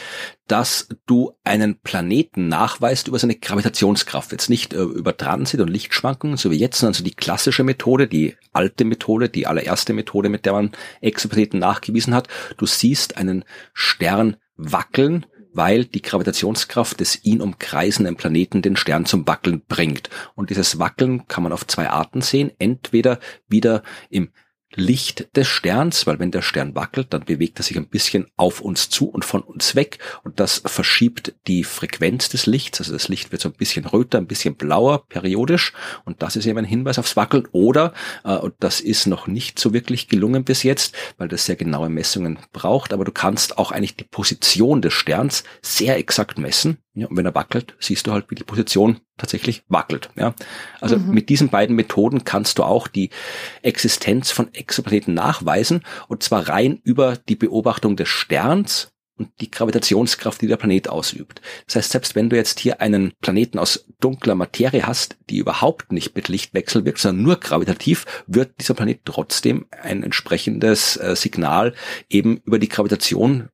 [0.47, 4.31] dass du einen Planeten nachweist über seine Gravitationskraft.
[4.31, 8.07] Jetzt nicht äh, über Transit und Lichtschwankungen, so wie jetzt, sondern so die klassische Methode,
[8.07, 12.29] die alte Methode, die allererste Methode, mit der man Exoplaneten nachgewiesen hat.
[12.57, 19.27] Du siehst einen Stern wackeln, weil die Gravitationskraft des ihn umkreisenden Planeten den Stern zum
[19.27, 20.09] Wackeln bringt.
[20.35, 22.51] Und dieses Wackeln kann man auf zwei Arten sehen.
[22.59, 24.29] Entweder wieder im
[24.77, 28.61] Licht des Sterns, weil wenn der Stern wackelt, dann bewegt er sich ein bisschen auf
[28.61, 33.07] uns zu und von uns weg und das verschiebt die Frequenz des Lichts, also das
[33.07, 35.73] Licht wird so ein bisschen röter, ein bisschen blauer periodisch
[36.05, 39.59] und das ist eben ein Hinweis aufs Wackeln oder, äh, und das ist noch nicht
[39.59, 43.71] so wirklich gelungen bis jetzt, weil das sehr genaue Messungen braucht, aber du kannst auch
[43.71, 48.11] eigentlich die Position des Sterns sehr exakt messen ja, und wenn er wackelt, siehst du
[48.11, 50.09] halt, wie die Position tatsächlich wackelt.
[50.15, 50.33] Ja.
[50.81, 51.11] Also mhm.
[51.11, 53.11] mit diesen beiden Methoden kannst du auch die
[53.61, 60.41] Existenz von Exoplaneten nachweisen und zwar rein über die Beobachtung des Sterns und die Gravitationskraft,
[60.41, 61.41] die der Planet ausübt.
[61.65, 65.91] Das heißt, selbst wenn du jetzt hier einen Planeten aus dunkler Materie hast, die überhaupt
[65.91, 71.73] nicht mit Licht wechselwirkt, sondern nur gravitativ, wird dieser Planet trotzdem ein entsprechendes äh, Signal
[72.09, 73.49] eben über die Gravitation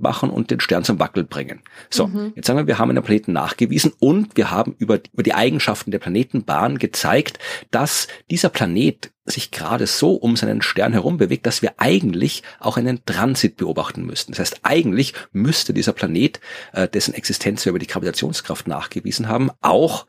[0.00, 1.60] machen und den Stern zum Wackeln bringen.
[1.90, 2.32] So, mhm.
[2.36, 5.90] jetzt sagen wir, wir haben einen Planeten nachgewiesen und wir haben über, über die Eigenschaften
[5.90, 7.38] der Planetenbahn gezeigt,
[7.70, 12.76] dass dieser Planet sich gerade so um seinen Stern herum bewegt, dass wir eigentlich auch
[12.76, 14.32] einen Transit beobachten müssten.
[14.32, 16.40] Das heißt, eigentlich müsste dieser Planet,
[16.72, 20.06] äh, dessen Existenz wir über die Gravitationskraft nachgewiesen haben, auch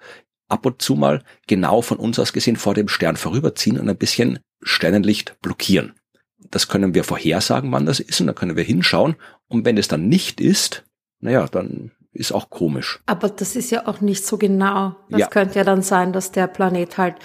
[0.48, 3.98] ab und zu mal genau von uns aus gesehen vor dem Stern vorüberziehen und ein
[3.98, 5.94] bisschen Sternenlicht blockieren.
[6.52, 9.16] Das können wir vorhersagen, wann das ist, und da können wir hinschauen.
[9.50, 10.86] Und wenn es dann nicht ist,
[11.20, 13.00] naja, dann ist auch komisch.
[13.06, 14.96] Aber das ist ja auch nicht so genau.
[15.10, 15.28] Das ja.
[15.28, 17.16] könnte ja dann sein, dass der Planet halt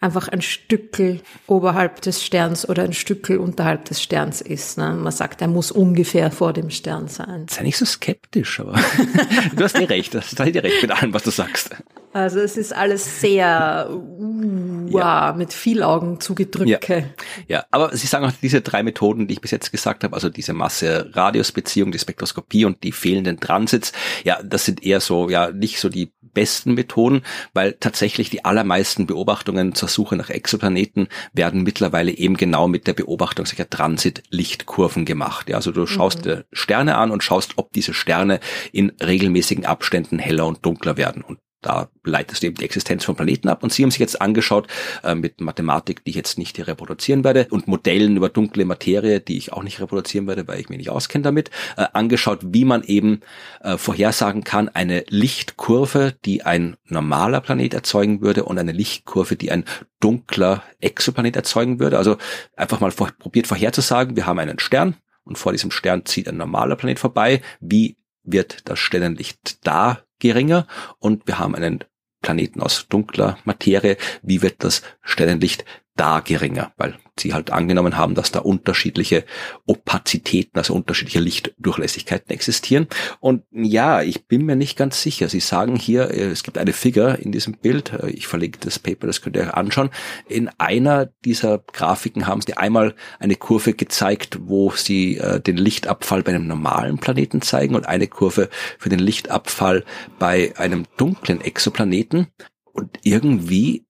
[0.00, 4.76] einfach ein Stückel oberhalb des Sterns oder ein Stückel unterhalb des Sterns ist.
[4.78, 4.94] Ne?
[4.94, 7.46] Man sagt, er muss ungefähr vor dem Stern sein.
[7.48, 8.74] Sei nicht so skeptisch, aber
[9.56, 10.12] du hast eh recht.
[10.14, 11.70] Du hast eh recht mit allem, was du sagst.
[12.12, 15.34] Also es ist alles sehr uh, ja.
[15.36, 16.88] mit viel Augen zugedrückt.
[16.88, 17.02] Ja.
[17.48, 20.28] ja, aber Sie sagen auch diese drei Methoden, die ich bis jetzt gesagt habe, also
[20.28, 23.92] diese Masse-Radius-Beziehung, die Spektroskopie und die fehlenden Transits,
[24.24, 27.22] ja, das sind eher so, ja, nicht so die besten Methoden,
[27.52, 32.94] weil tatsächlich die allermeisten Beobachtungen zur Suche nach Exoplaneten werden mittlerweile eben genau mit der
[32.94, 35.48] Beobachtung solcher Transit-Lichtkurven gemacht.
[35.48, 36.44] Ja, also du schaust mhm.
[36.52, 38.40] Sterne an und schaust, ob diese Sterne
[38.72, 41.22] in regelmäßigen Abständen heller und dunkler werden.
[41.22, 43.62] Und da leitest du eben die Existenz von Planeten ab.
[43.62, 44.66] Und sie haben sich jetzt angeschaut
[45.02, 49.20] äh, mit Mathematik, die ich jetzt nicht hier reproduzieren werde, und Modellen über dunkle Materie,
[49.20, 52.64] die ich auch nicht reproduzieren werde, weil ich mich nicht auskenne damit, äh, angeschaut, wie
[52.64, 53.20] man eben
[53.62, 59.50] äh, vorhersagen kann, eine Lichtkurve, die ein normaler Planet erzeugen würde und eine Lichtkurve, die
[59.50, 59.64] ein
[60.00, 61.98] dunkler Exoplanet erzeugen würde.
[61.98, 62.18] Also
[62.56, 66.36] einfach mal vor, probiert vorherzusagen, wir haben einen Stern und vor diesem Stern zieht ein
[66.36, 67.40] normaler Planet vorbei.
[67.60, 70.66] Wie wird das Stellenlicht da geringer
[70.98, 71.84] und wir haben einen
[72.22, 73.96] Planeten aus dunkler Materie.
[74.22, 75.64] Wie wird das Stellenlicht
[75.96, 79.24] da geringer, weil sie halt angenommen haben, dass da unterschiedliche
[79.66, 82.86] Opazitäten, also unterschiedliche Lichtdurchlässigkeiten existieren.
[83.20, 85.28] Und ja, ich bin mir nicht ganz sicher.
[85.28, 88.78] Sie sagen hier, äh, es gibt eine Figur in diesem Bild, äh, ich verlinke das
[88.78, 89.90] Paper, das könnt ihr euch anschauen.
[90.28, 96.22] In einer dieser Grafiken haben sie einmal eine Kurve gezeigt, wo sie äh, den Lichtabfall
[96.22, 98.48] bei einem normalen Planeten zeigen und eine Kurve
[98.78, 99.84] für den Lichtabfall
[100.18, 102.28] bei einem dunklen Exoplaneten.
[102.72, 103.84] Und irgendwie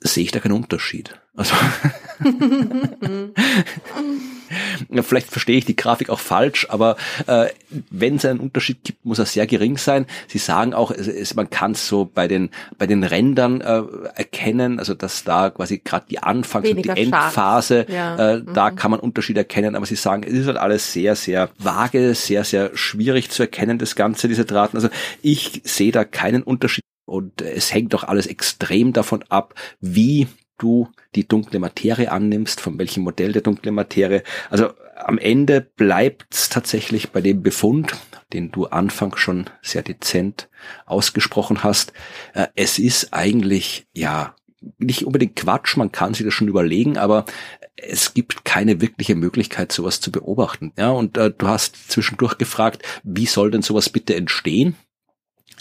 [0.00, 1.18] sehe ich da keinen Unterschied.
[1.34, 1.54] Also
[5.02, 7.46] vielleicht verstehe ich die Grafik auch falsch, aber äh,
[7.90, 10.06] wenn es einen Unterschied gibt, muss er sehr gering sein.
[10.26, 13.82] Sie sagen auch, es, es, man kann es so bei den bei den Rändern äh,
[14.16, 18.16] erkennen, also dass da quasi gerade die Anfangs- Weniger und die Endphase, ja.
[18.16, 18.52] äh, mhm.
[18.52, 22.14] da kann man Unterschiede erkennen, aber sie sagen, es ist halt alles sehr, sehr vage,
[22.14, 24.76] sehr, sehr schwierig zu erkennen, das Ganze, diese Daten.
[24.76, 24.88] Also
[25.22, 26.82] ich sehe da keinen Unterschied.
[27.08, 32.78] Und es hängt doch alles extrem davon ab, wie du die dunkle Materie annimmst, von
[32.78, 34.22] welchem Modell der dunkle Materie.
[34.50, 37.92] Also am Ende bleibt's tatsächlich bei dem Befund,
[38.32, 40.48] den du anfangs schon sehr dezent
[40.86, 41.92] ausgesprochen hast.
[42.34, 44.34] Äh, es ist eigentlich, ja,
[44.78, 47.24] nicht unbedingt Quatsch, man kann sich das schon überlegen, aber
[47.76, 50.72] es gibt keine wirkliche Möglichkeit, sowas zu beobachten.
[50.76, 54.74] Ja, und äh, du hast zwischendurch gefragt, wie soll denn sowas bitte entstehen?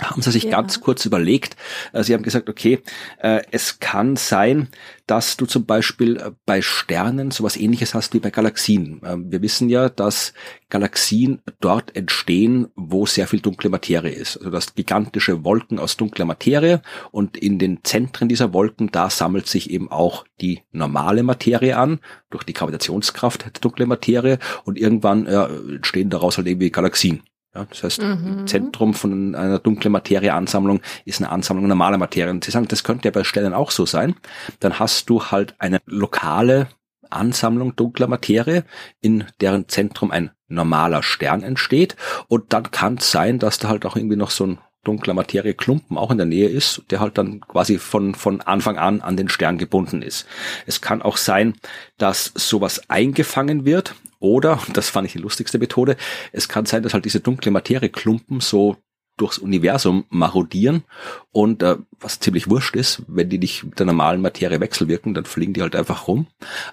[0.01, 0.51] Haben sie sich ja.
[0.51, 1.55] ganz kurz überlegt.
[1.93, 2.79] Äh, sie haben gesagt, okay,
[3.19, 4.69] äh, es kann sein,
[5.07, 9.01] dass du zum Beispiel äh, bei Sternen sowas ähnliches hast wie bei Galaxien.
[9.03, 10.33] Ähm, wir wissen ja, dass
[10.69, 14.37] Galaxien dort entstehen, wo sehr viel dunkle Materie ist.
[14.37, 16.81] Also das gigantische Wolken aus dunkler Materie
[17.11, 21.99] und in den Zentren dieser Wolken, da sammelt sich eben auch die normale Materie an,
[22.29, 27.23] durch die Gravitationskraft der dunklen Materie und irgendwann ja, entstehen daraus halt irgendwie Galaxien.
[27.55, 28.45] Ja, das heißt, mhm.
[28.45, 32.31] Zentrum von einer dunklen Materieansammlung ist eine Ansammlung normaler Materie.
[32.31, 34.15] Und Sie sagen, das könnte ja bei Stellen auch so sein.
[34.59, 36.67] Dann hast du halt eine lokale
[37.09, 38.65] Ansammlung dunkler Materie,
[38.99, 41.95] in deren Zentrum ein normaler Stern entsteht.
[42.27, 45.97] Und dann kann es sein, dass da halt auch irgendwie noch so ein dunkler Materieklumpen
[45.97, 49.27] auch in der Nähe ist, der halt dann quasi von, von Anfang an an den
[49.27, 50.25] Stern gebunden ist.
[50.65, 51.55] Es kann auch sein,
[51.97, 55.97] dass sowas eingefangen wird oder, und das fand ich die lustigste Methode,
[56.31, 58.77] es kann sein, dass halt diese dunkle Materieklumpen so
[59.17, 60.83] durchs Universum marodieren
[61.31, 65.25] und äh, was ziemlich wurscht ist, wenn die nicht mit der normalen Materie wechselwirken, dann
[65.25, 66.27] fliegen die halt einfach rum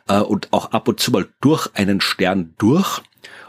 [0.08, 3.00] äh, und auch ab und zu mal durch einen Stern durch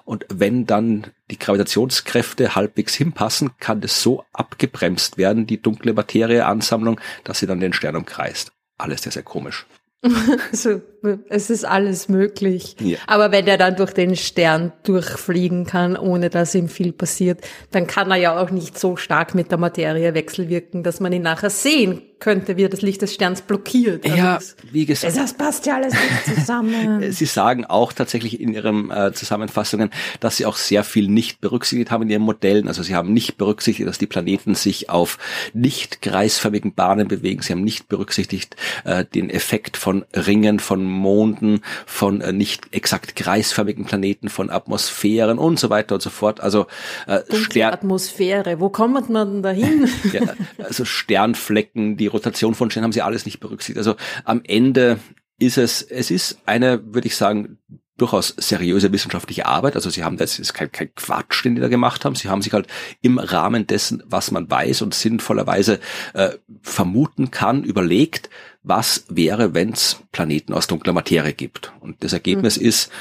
[0.06, 7.02] und wenn dann die Gravitationskräfte halbwegs hinpassen, kann das so abgebremst werden, die dunkle Materieansammlung,
[7.24, 8.52] dass sie dann den Stern umkreist.
[8.78, 9.66] Alles sehr, sehr komisch.
[10.52, 10.82] Also,
[11.30, 12.76] es ist alles möglich.
[12.80, 12.98] Ja.
[13.08, 17.42] Aber wenn er dann durch den Stern durchfliegen kann, ohne dass ihm viel passiert,
[17.72, 21.22] dann kann er ja auch nicht so stark mit der Materie wechselwirken, dass man ihn
[21.22, 24.06] nachher sehen könnte, wie er das Licht des Sterns blockiert.
[24.06, 24.40] Also ja,
[24.72, 25.16] wie gesagt.
[25.16, 27.12] Das passt ja alles nicht zusammen.
[27.12, 29.90] sie sagen auch tatsächlich in ihren äh, Zusammenfassungen,
[30.20, 32.68] dass sie auch sehr viel nicht berücksichtigt haben in ihren Modellen.
[32.68, 35.18] Also sie haben nicht berücksichtigt, dass die Planeten sich auf
[35.54, 37.42] nicht kreisförmigen Bahnen bewegen.
[37.42, 43.16] Sie haben nicht berücksichtigt äh, den Effekt von Ringen, von Monden, von äh, nicht exakt
[43.16, 46.42] kreisförmigen Planeten, von Atmosphären und so weiter und so fort.
[46.42, 46.68] Also
[47.08, 49.88] äh, Stern Atmosphäre, wo kommt man denn dahin?
[50.14, 50.22] ja,
[50.64, 53.78] also Sternflecken, die Rotation von Sternen haben sie alles nicht berücksichtigt.
[53.78, 55.00] Also am Ende
[55.38, 57.60] ist es, es ist eine, würde ich sagen,
[57.98, 59.76] durchaus seriöse wissenschaftliche Arbeit.
[59.76, 62.16] Also sie haben das ist kein, kein Quatsch, den die da gemacht haben.
[62.16, 62.68] Sie haben sich halt
[63.02, 65.80] im Rahmen dessen, was man weiß und sinnvollerweise
[66.14, 66.32] äh,
[66.62, 68.30] vermuten kann, überlegt,
[68.68, 71.72] was wäre, wenn es Planeten aus dunkler Materie gibt.
[71.82, 72.66] Und das Ergebnis mhm.
[72.66, 72.92] ist,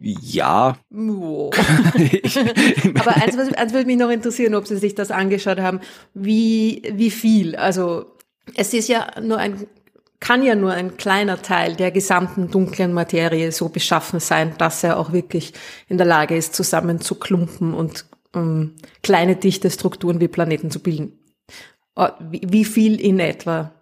[0.00, 0.78] ja.
[0.94, 1.50] Oh.
[2.94, 5.80] Aber eins, eins würde mich noch interessieren, ob Sie sich das angeschaut haben.
[6.14, 7.56] Wie, wie viel?
[7.56, 8.16] Also
[8.54, 9.66] es ist ja nur ein
[10.18, 14.98] kann ja nur ein kleiner Teil der gesamten dunklen Materie so beschaffen sein, dass er
[14.98, 15.52] auch wirklich
[15.88, 21.18] in der Lage ist, zusammenzuklumpen und um, kleine dichte Strukturen wie Planeten zu bilden.
[21.96, 23.72] Oh, wie viel in etwa?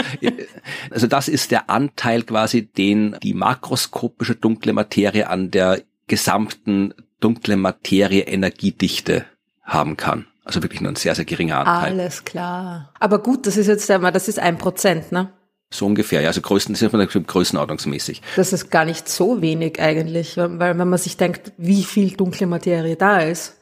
[0.92, 7.58] also das ist der Anteil quasi, den die makroskopische dunkle Materie an der gesamten dunkle
[7.58, 9.26] Materie Energiedichte
[9.64, 10.28] haben kann.
[10.46, 12.00] Also wirklich nur ein sehr, sehr geringer Anteil.
[12.00, 12.94] Alles klar.
[13.00, 15.30] Aber gut, das ist jetzt einmal, das ist ein Prozent, ne?
[15.74, 18.22] So ungefähr, ja, also größten, sind wir größenordnungsmäßig.
[18.36, 22.46] Das ist gar nicht so wenig eigentlich, weil wenn man sich denkt, wie viel dunkle
[22.46, 23.58] Materie da ist,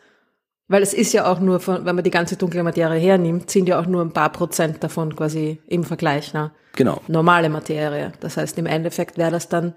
[0.68, 3.68] weil es ist ja auch nur, von, wenn man die ganze dunkle Materie hernimmt, sind
[3.68, 6.52] ja auch nur ein paar Prozent davon quasi im Vergleich, ne?
[6.76, 7.02] Genau.
[7.08, 8.12] Normale Materie.
[8.20, 9.74] Das heißt, im Endeffekt wäre das dann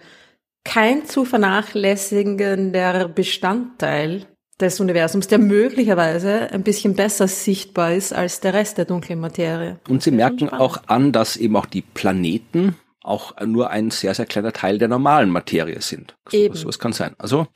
[0.64, 4.26] kein zu vernachlässigender Bestandteil
[4.60, 9.78] des Universums, der möglicherweise ein bisschen besser sichtbar ist als der Rest der dunklen Materie.
[9.88, 12.74] Und Sie merken auch an, dass eben auch die Planeten
[13.06, 16.16] auch nur ein sehr, sehr kleiner Teil der normalen Materie sind.
[16.32, 16.56] Eben.
[16.56, 17.14] So, so kann sein.
[17.18, 17.46] Also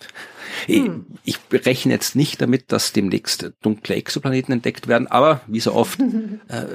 [0.66, 1.06] hm.
[1.24, 5.98] ich rechne jetzt nicht damit, dass demnächst dunkle Exoplaneten entdeckt werden, aber wie so oft,
[6.48, 6.66] äh,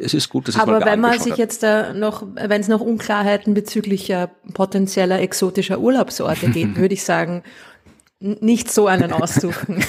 [0.00, 1.38] es ist gut, dass es Aber wenn man sich hat.
[1.38, 7.04] jetzt da noch, wenn es noch Unklarheiten bezüglich äh, potenzieller exotischer Urlaubsorte geht, würde ich
[7.04, 7.44] sagen,
[8.20, 9.84] nicht so einen aussuchen.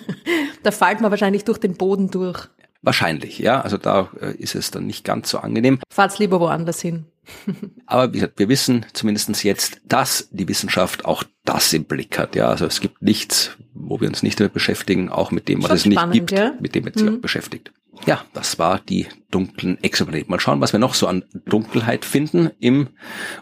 [0.62, 2.48] da fällt man wahrscheinlich durch den Boden durch.
[2.82, 3.60] Wahrscheinlich, ja.
[3.60, 5.78] Also da äh, ist es dann nicht ganz so angenehm.
[5.90, 7.06] Fahrt's lieber woanders hin.
[7.86, 12.34] Aber wie gesagt, wir wissen zumindestens jetzt, dass die Wissenschaft auch das im Blick hat.
[12.34, 15.82] Ja, also es gibt nichts, wo wir uns nicht damit beschäftigen, auch mit dem, was
[15.82, 16.54] Schon es spannend, nicht gibt, ja?
[16.60, 17.20] mit dem es sich mhm.
[17.20, 17.72] beschäftigt.
[18.06, 20.30] Ja, das war die dunklen Exoplaneten.
[20.30, 22.88] Mal schauen, was wir noch so an Dunkelheit finden im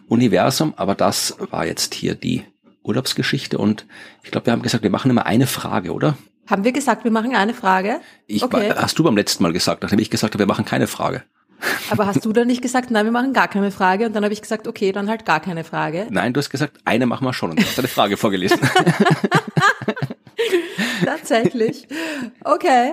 [0.06, 0.74] Universum.
[0.76, 2.44] Aber das war jetzt hier die
[2.82, 3.86] Urlaubsgeschichte und
[4.22, 6.16] ich glaube, wir haben gesagt, wir machen immer eine Frage, oder?
[6.46, 8.00] Haben wir gesagt, wir machen eine Frage?
[8.26, 8.72] Ich, okay.
[8.74, 11.22] Hast du beim letzten Mal gesagt, nachdem ich gesagt habe, wir machen keine Frage.
[11.90, 14.06] Aber hast du dann nicht gesagt, nein, wir machen gar keine Frage?
[14.06, 16.06] Und dann habe ich gesagt, okay, dann halt gar keine Frage.
[16.10, 18.58] Nein, du hast gesagt, eine machen wir schon und du hast eine Frage vorgelesen.
[21.04, 21.86] Tatsächlich.
[22.44, 22.92] Okay.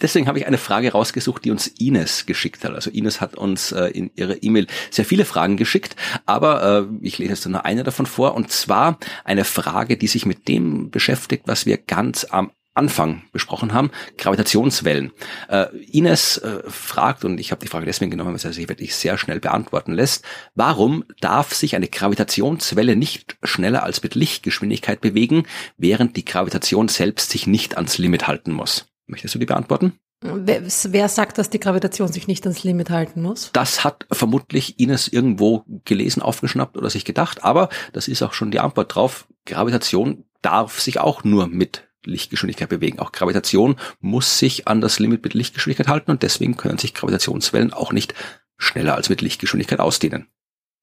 [0.00, 2.74] Deswegen habe ich eine Frage rausgesucht, die uns Ines geschickt hat.
[2.74, 5.96] Also Ines hat uns äh, in ihre E-Mail sehr viele Fragen geschickt,
[6.26, 8.34] aber äh, ich lese jetzt nur eine davon vor.
[8.34, 13.72] Und zwar eine Frage, die sich mit dem beschäftigt, was wir ganz am Anfang besprochen
[13.72, 15.12] haben, Gravitationswellen.
[15.48, 18.94] Äh, Ines äh, fragt, und ich habe die Frage deswegen genommen, weil sie sich wirklich
[18.96, 25.44] sehr schnell beantworten lässt, warum darf sich eine Gravitationswelle nicht schneller als mit Lichtgeschwindigkeit bewegen,
[25.78, 28.86] während die Gravitation selbst sich nicht ans Limit halten muss?
[29.06, 29.98] Möchtest du die beantworten?
[30.20, 33.50] Wer, wer sagt, dass die Gravitation sich nicht ans Limit halten muss?
[33.52, 38.50] Das hat vermutlich Ines irgendwo gelesen, aufgeschnappt oder sich gedacht, aber das ist auch schon
[38.50, 39.28] die Antwort drauf.
[39.44, 42.98] Gravitation darf sich auch nur mit Lichtgeschwindigkeit bewegen.
[42.98, 47.72] Auch Gravitation muss sich an das Limit mit Lichtgeschwindigkeit halten und deswegen können sich Gravitationswellen
[47.72, 48.14] auch nicht
[48.58, 50.28] schneller als mit Lichtgeschwindigkeit ausdehnen.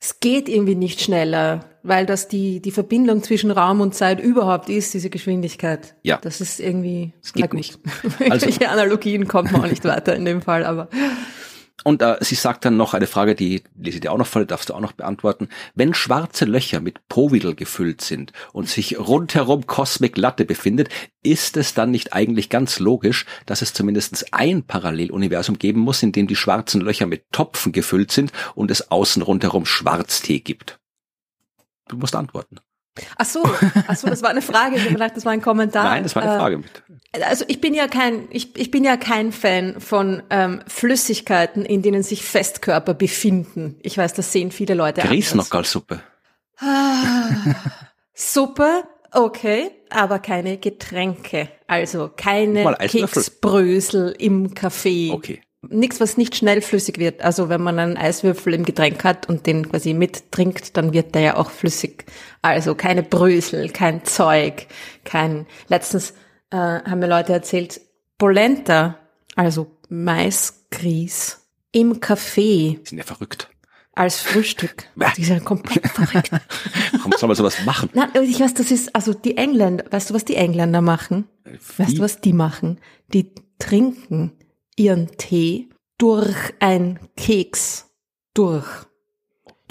[0.03, 4.67] Es geht irgendwie nicht schneller, weil das die, die Verbindung zwischen Raum und Zeit überhaupt
[4.67, 5.95] ist, diese Geschwindigkeit.
[6.01, 6.17] Ja.
[6.23, 7.77] Das ist irgendwie, es geht nicht.
[8.27, 10.89] Also, Welche Analogien kommt man auch nicht weiter in dem Fall, aber.
[11.83, 14.45] Und äh, sie sagt dann noch eine Frage, die lese ich dir auch noch vor,
[14.45, 15.49] darfst du auch noch beantworten.
[15.73, 20.89] Wenn schwarze Löcher mit Povidel gefüllt sind und sich rundherum Cosmic Latte befindet,
[21.23, 26.11] ist es dann nicht eigentlich ganz logisch, dass es zumindest ein Paralleluniversum geben muss, in
[26.11, 30.79] dem die schwarzen Löcher mit Topfen gefüllt sind und es außen rundherum Schwarztee gibt?
[31.87, 32.59] Du musst antworten.
[33.17, 33.43] Ach so,
[33.87, 34.75] ach so, das war eine Frage.
[34.75, 35.85] Ich habe gedacht, das war ein Kommentar.
[35.85, 36.63] Nein, das war eine Frage.
[37.13, 41.65] Äh, also ich bin ja kein, ich, ich bin ja kein Fan von ähm, Flüssigkeiten,
[41.65, 43.77] in denen sich Festkörper befinden.
[43.81, 46.01] Ich weiß, das sehen viele Leute Grießnockerlsuppe.
[46.57, 47.29] Ah,
[48.13, 51.49] Suppe, okay, aber keine Getränke.
[51.67, 55.11] Also keine Keksbrösel im Kaffee.
[55.11, 57.21] Okay nichts, was nicht schnell flüssig wird.
[57.21, 61.21] Also wenn man einen Eiswürfel im Getränk hat und den quasi mittrinkt, dann wird der
[61.21, 62.05] ja auch flüssig.
[62.41, 64.67] Also keine Brösel, kein Zeug,
[65.03, 65.45] kein.
[65.67, 66.11] Letztens
[66.49, 67.81] äh, haben mir Leute erzählt,
[68.17, 68.97] Polenta,
[69.35, 72.79] also Maisgrieß im Kaffee.
[72.83, 73.49] Die sind ja verrückt.
[73.93, 74.87] als Frühstück.
[75.17, 76.31] Die sind komplett verrückt.
[76.93, 77.89] Warum soll man sowas machen?
[77.93, 81.27] Nein, ich weiß, das ist, also die Engländer, weißt du, was die Engländer machen?
[81.43, 81.83] Wie?
[81.83, 82.79] Weißt du, was die machen?
[83.13, 84.33] Die trinken
[84.81, 87.87] ihren Tee durch ein Keks.
[88.33, 88.65] Durch.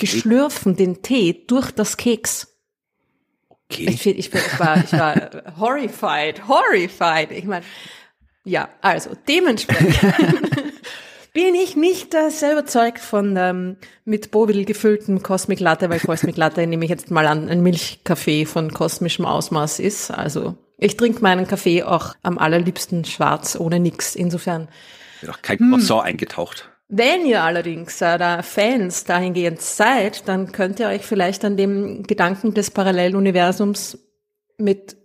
[0.00, 2.56] Die schlürfen den Tee durch das Keks.
[3.48, 3.86] Okay.
[3.88, 7.30] Ich, ich, ich, war, ich war horrified, horrified.
[7.32, 7.64] Ich meine,
[8.44, 10.14] ja, also dementsprechend
[11.32, 16.36] bin ich nicht äh, sehr überzeugt von ähm, mit Bovidel gefüllten Cosmic Latte, weil Cosmic
[16.36, 20.10] Latte nehme ich jetzt mal an, ein Milchkaffee von kosmischem Ausmaß ist.
[20.10, 24.14] Also ich trinke meinen Kaffee auch am allerliebsten schwarz, ohne nix.
[24.14, 24.68] Insofern.
[25.28, 26.08] Auch kein Croissant hm.
[26.08, 26.68] eingetaucht.
[26.88, 32.02] Wenn ihr allerdings äh, da Fans dahingehend seid, dann könnt ihr euch vielleicht an dem
[32.02, 33.98] Gedanken des Paralleluniversums
[34.58, 34.96] mit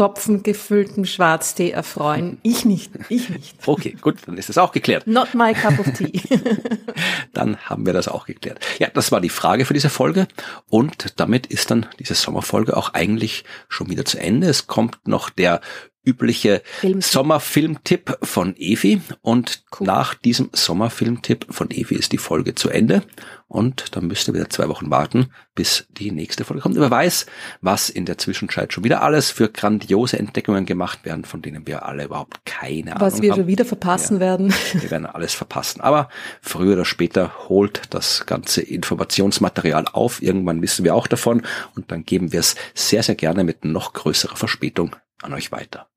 [0.00, 2.38] Topfen gefüllten Schwarztee erfreuen.
[2.42, 3.56] Ich nicht, ich nicht.
[3.66, 5.06] Okay, gut, dann ist das auch geklärt.
[5.06, 6.20] Not my cup of tea.
[7.34, 8.60] dann haben wir das auch geklärt.
[8.78, 10.26] Ja, das war die Frage für diese Folge
[10.68, 14.48] und damit ist dann diese Sommerfolge auch eigentlich schon wieder zu Ende.
[14.48, 15.60] Es kommt noch der
[16.04, 19.86] übliche Sommerfilmtipp von Evi und cool.
[19.86, 23.02] nach diesem Sommerfilmtipp von Evi ist die Folge zu Ende
[23.48, 26.76] und dann müsst ihr wieder zwei Wochen warten, bis die nächste Folge kommt.
[26.76, 27.26] Wer weiß,
[27.60, 31.84] was in der Zwischenzeit schon wieder alles für grandiose Entdeckungen gemacht werden, von denen wir
[31.84, 33.12] alle überhaupt keine was Ahnung haben.
[33.12, 34.54] Was wir schon wieder verpassen ja, werden.
[34.72, 35.80] Wir werden alles verpassen.
[35.80, 36.08] Aber
[36.40, 40.22] früher oder später holt das ganze Informationsmaterial auf.
[40.22, 41.42] Irgendwann wissen wir auch davon
[41.74, 45.88] und dann geben wir es sehr, sehr gerne mit noch größerer Verspätung an euch weiter.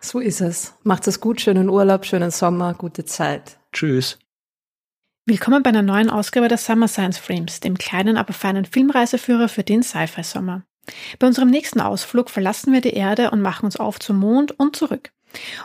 [0.00, 0.74] So ist es.
[0.82, 3.58] Macht es gut, schönen Urlaub, schönen Sommer, gute Zeit.
[3.72, 4.18] Tschüss.
[5.24, 9.62] Willkommen bei einer neuen Ausgabe der Summer Science Frames, dem kleinen, aber feinen Filmreiseführer für
[9.62, 10.64] den Sci-Fi-Sommer.
[11.20, 14.74] Bei unserem nächsten Ausflug verlassen wir die Erde und machen uns auf zum Mond und
[14.74, 15.12] zurück.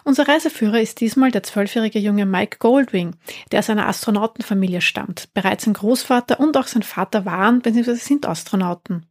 [0.04, 3.16] Unser Reiseführer ist diesmal der zwölfjährige junge Mike Goldwing,
[3.52, 5.34] der aus einer Astronautenfamilie stammt.
[5.34, 7.95] Bereits sein Großvater und auch sein Vater waren bzw.
[7.95, 9.08] sind Astronauten.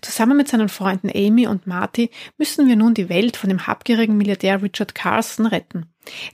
[0.00, 4.16] Zusammen mit seinen Freunden Amy und Marty müssen wir nun die Welt von dem habgierigen
[4.16, 5.86] Milliardär Richard Carson retten.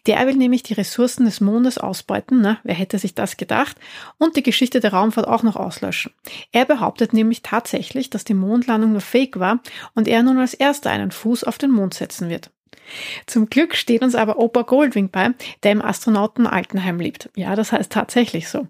[0.06, 2.58] Der will nämlich die Ressourcen des Mondes ausbeuten, ne?
[2.62, 3.76] wer hätte sich das gedacht,
[4.18, 6.12] und die Geschichte der Raumfahrt auch noch auslöschen.
[6.52, 9.60] Er behauptet nämlich tatsächlich, dass die Mondlandung nur Fake war
[9.94, 12.50] und er nun als erster einen Fuß auf den Mond setzen wird.
[13.26, 15.30] Zum Glück steht uns aber Opa Goldwing bei,
[15.62, 17.30] der im Astronauten Altenheim lebt.
[17.34, 18.66] Ja, das heißt tatsächlich so.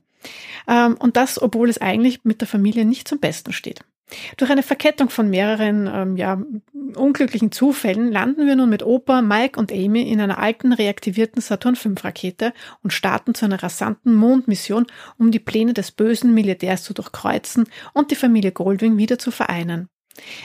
[0.68, 3.84] Ähm, und das, obwohl es eigentlich mit der Familie nicht zum Besten steht.
[4.37, 6.41] Durch eine Verkettung von mehreren ähm, ja,
[6.97, 11.77] unglücklichen Zufällen landen wir nun mit Opa, Mike und Amy in einer alten reaktivierten Saturn
[11.77, 12.53] V-Rakete
[12.83, 14.87] und starten zu einer rasanten Mondmission,
[15.19, 19.89] um die Pläne des bösen Milliardärs zu durchkreuzen und die Familie Goldwing wieder zu vereinen.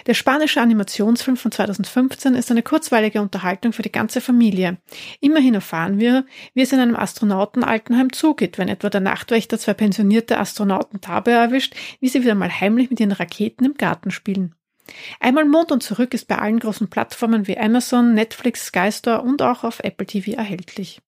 [0.07, 4.77] Der spanische Animationsfilm von 2015 ist eine kurzweilige Unterhaltung für die ganze Familie.
[5.19, 10.39] Immerhin erfahren wir, wie es in einem Astronautenaltenheim zugeht, wenn etwa der Nachtwächter zwei pensionierte
[10.39, 14.55] Astronauten dabei erwischt, wie sie wieder mal heimlich mit ihren Raketen im Garten spielen.
[15.19, 19.41] Einmal Mond und zurück ist bei allen großen Plattformen wie Amazon, Netflix, Sky Store und
[19.41, 21.01] auch auf Apple TV erhältlich.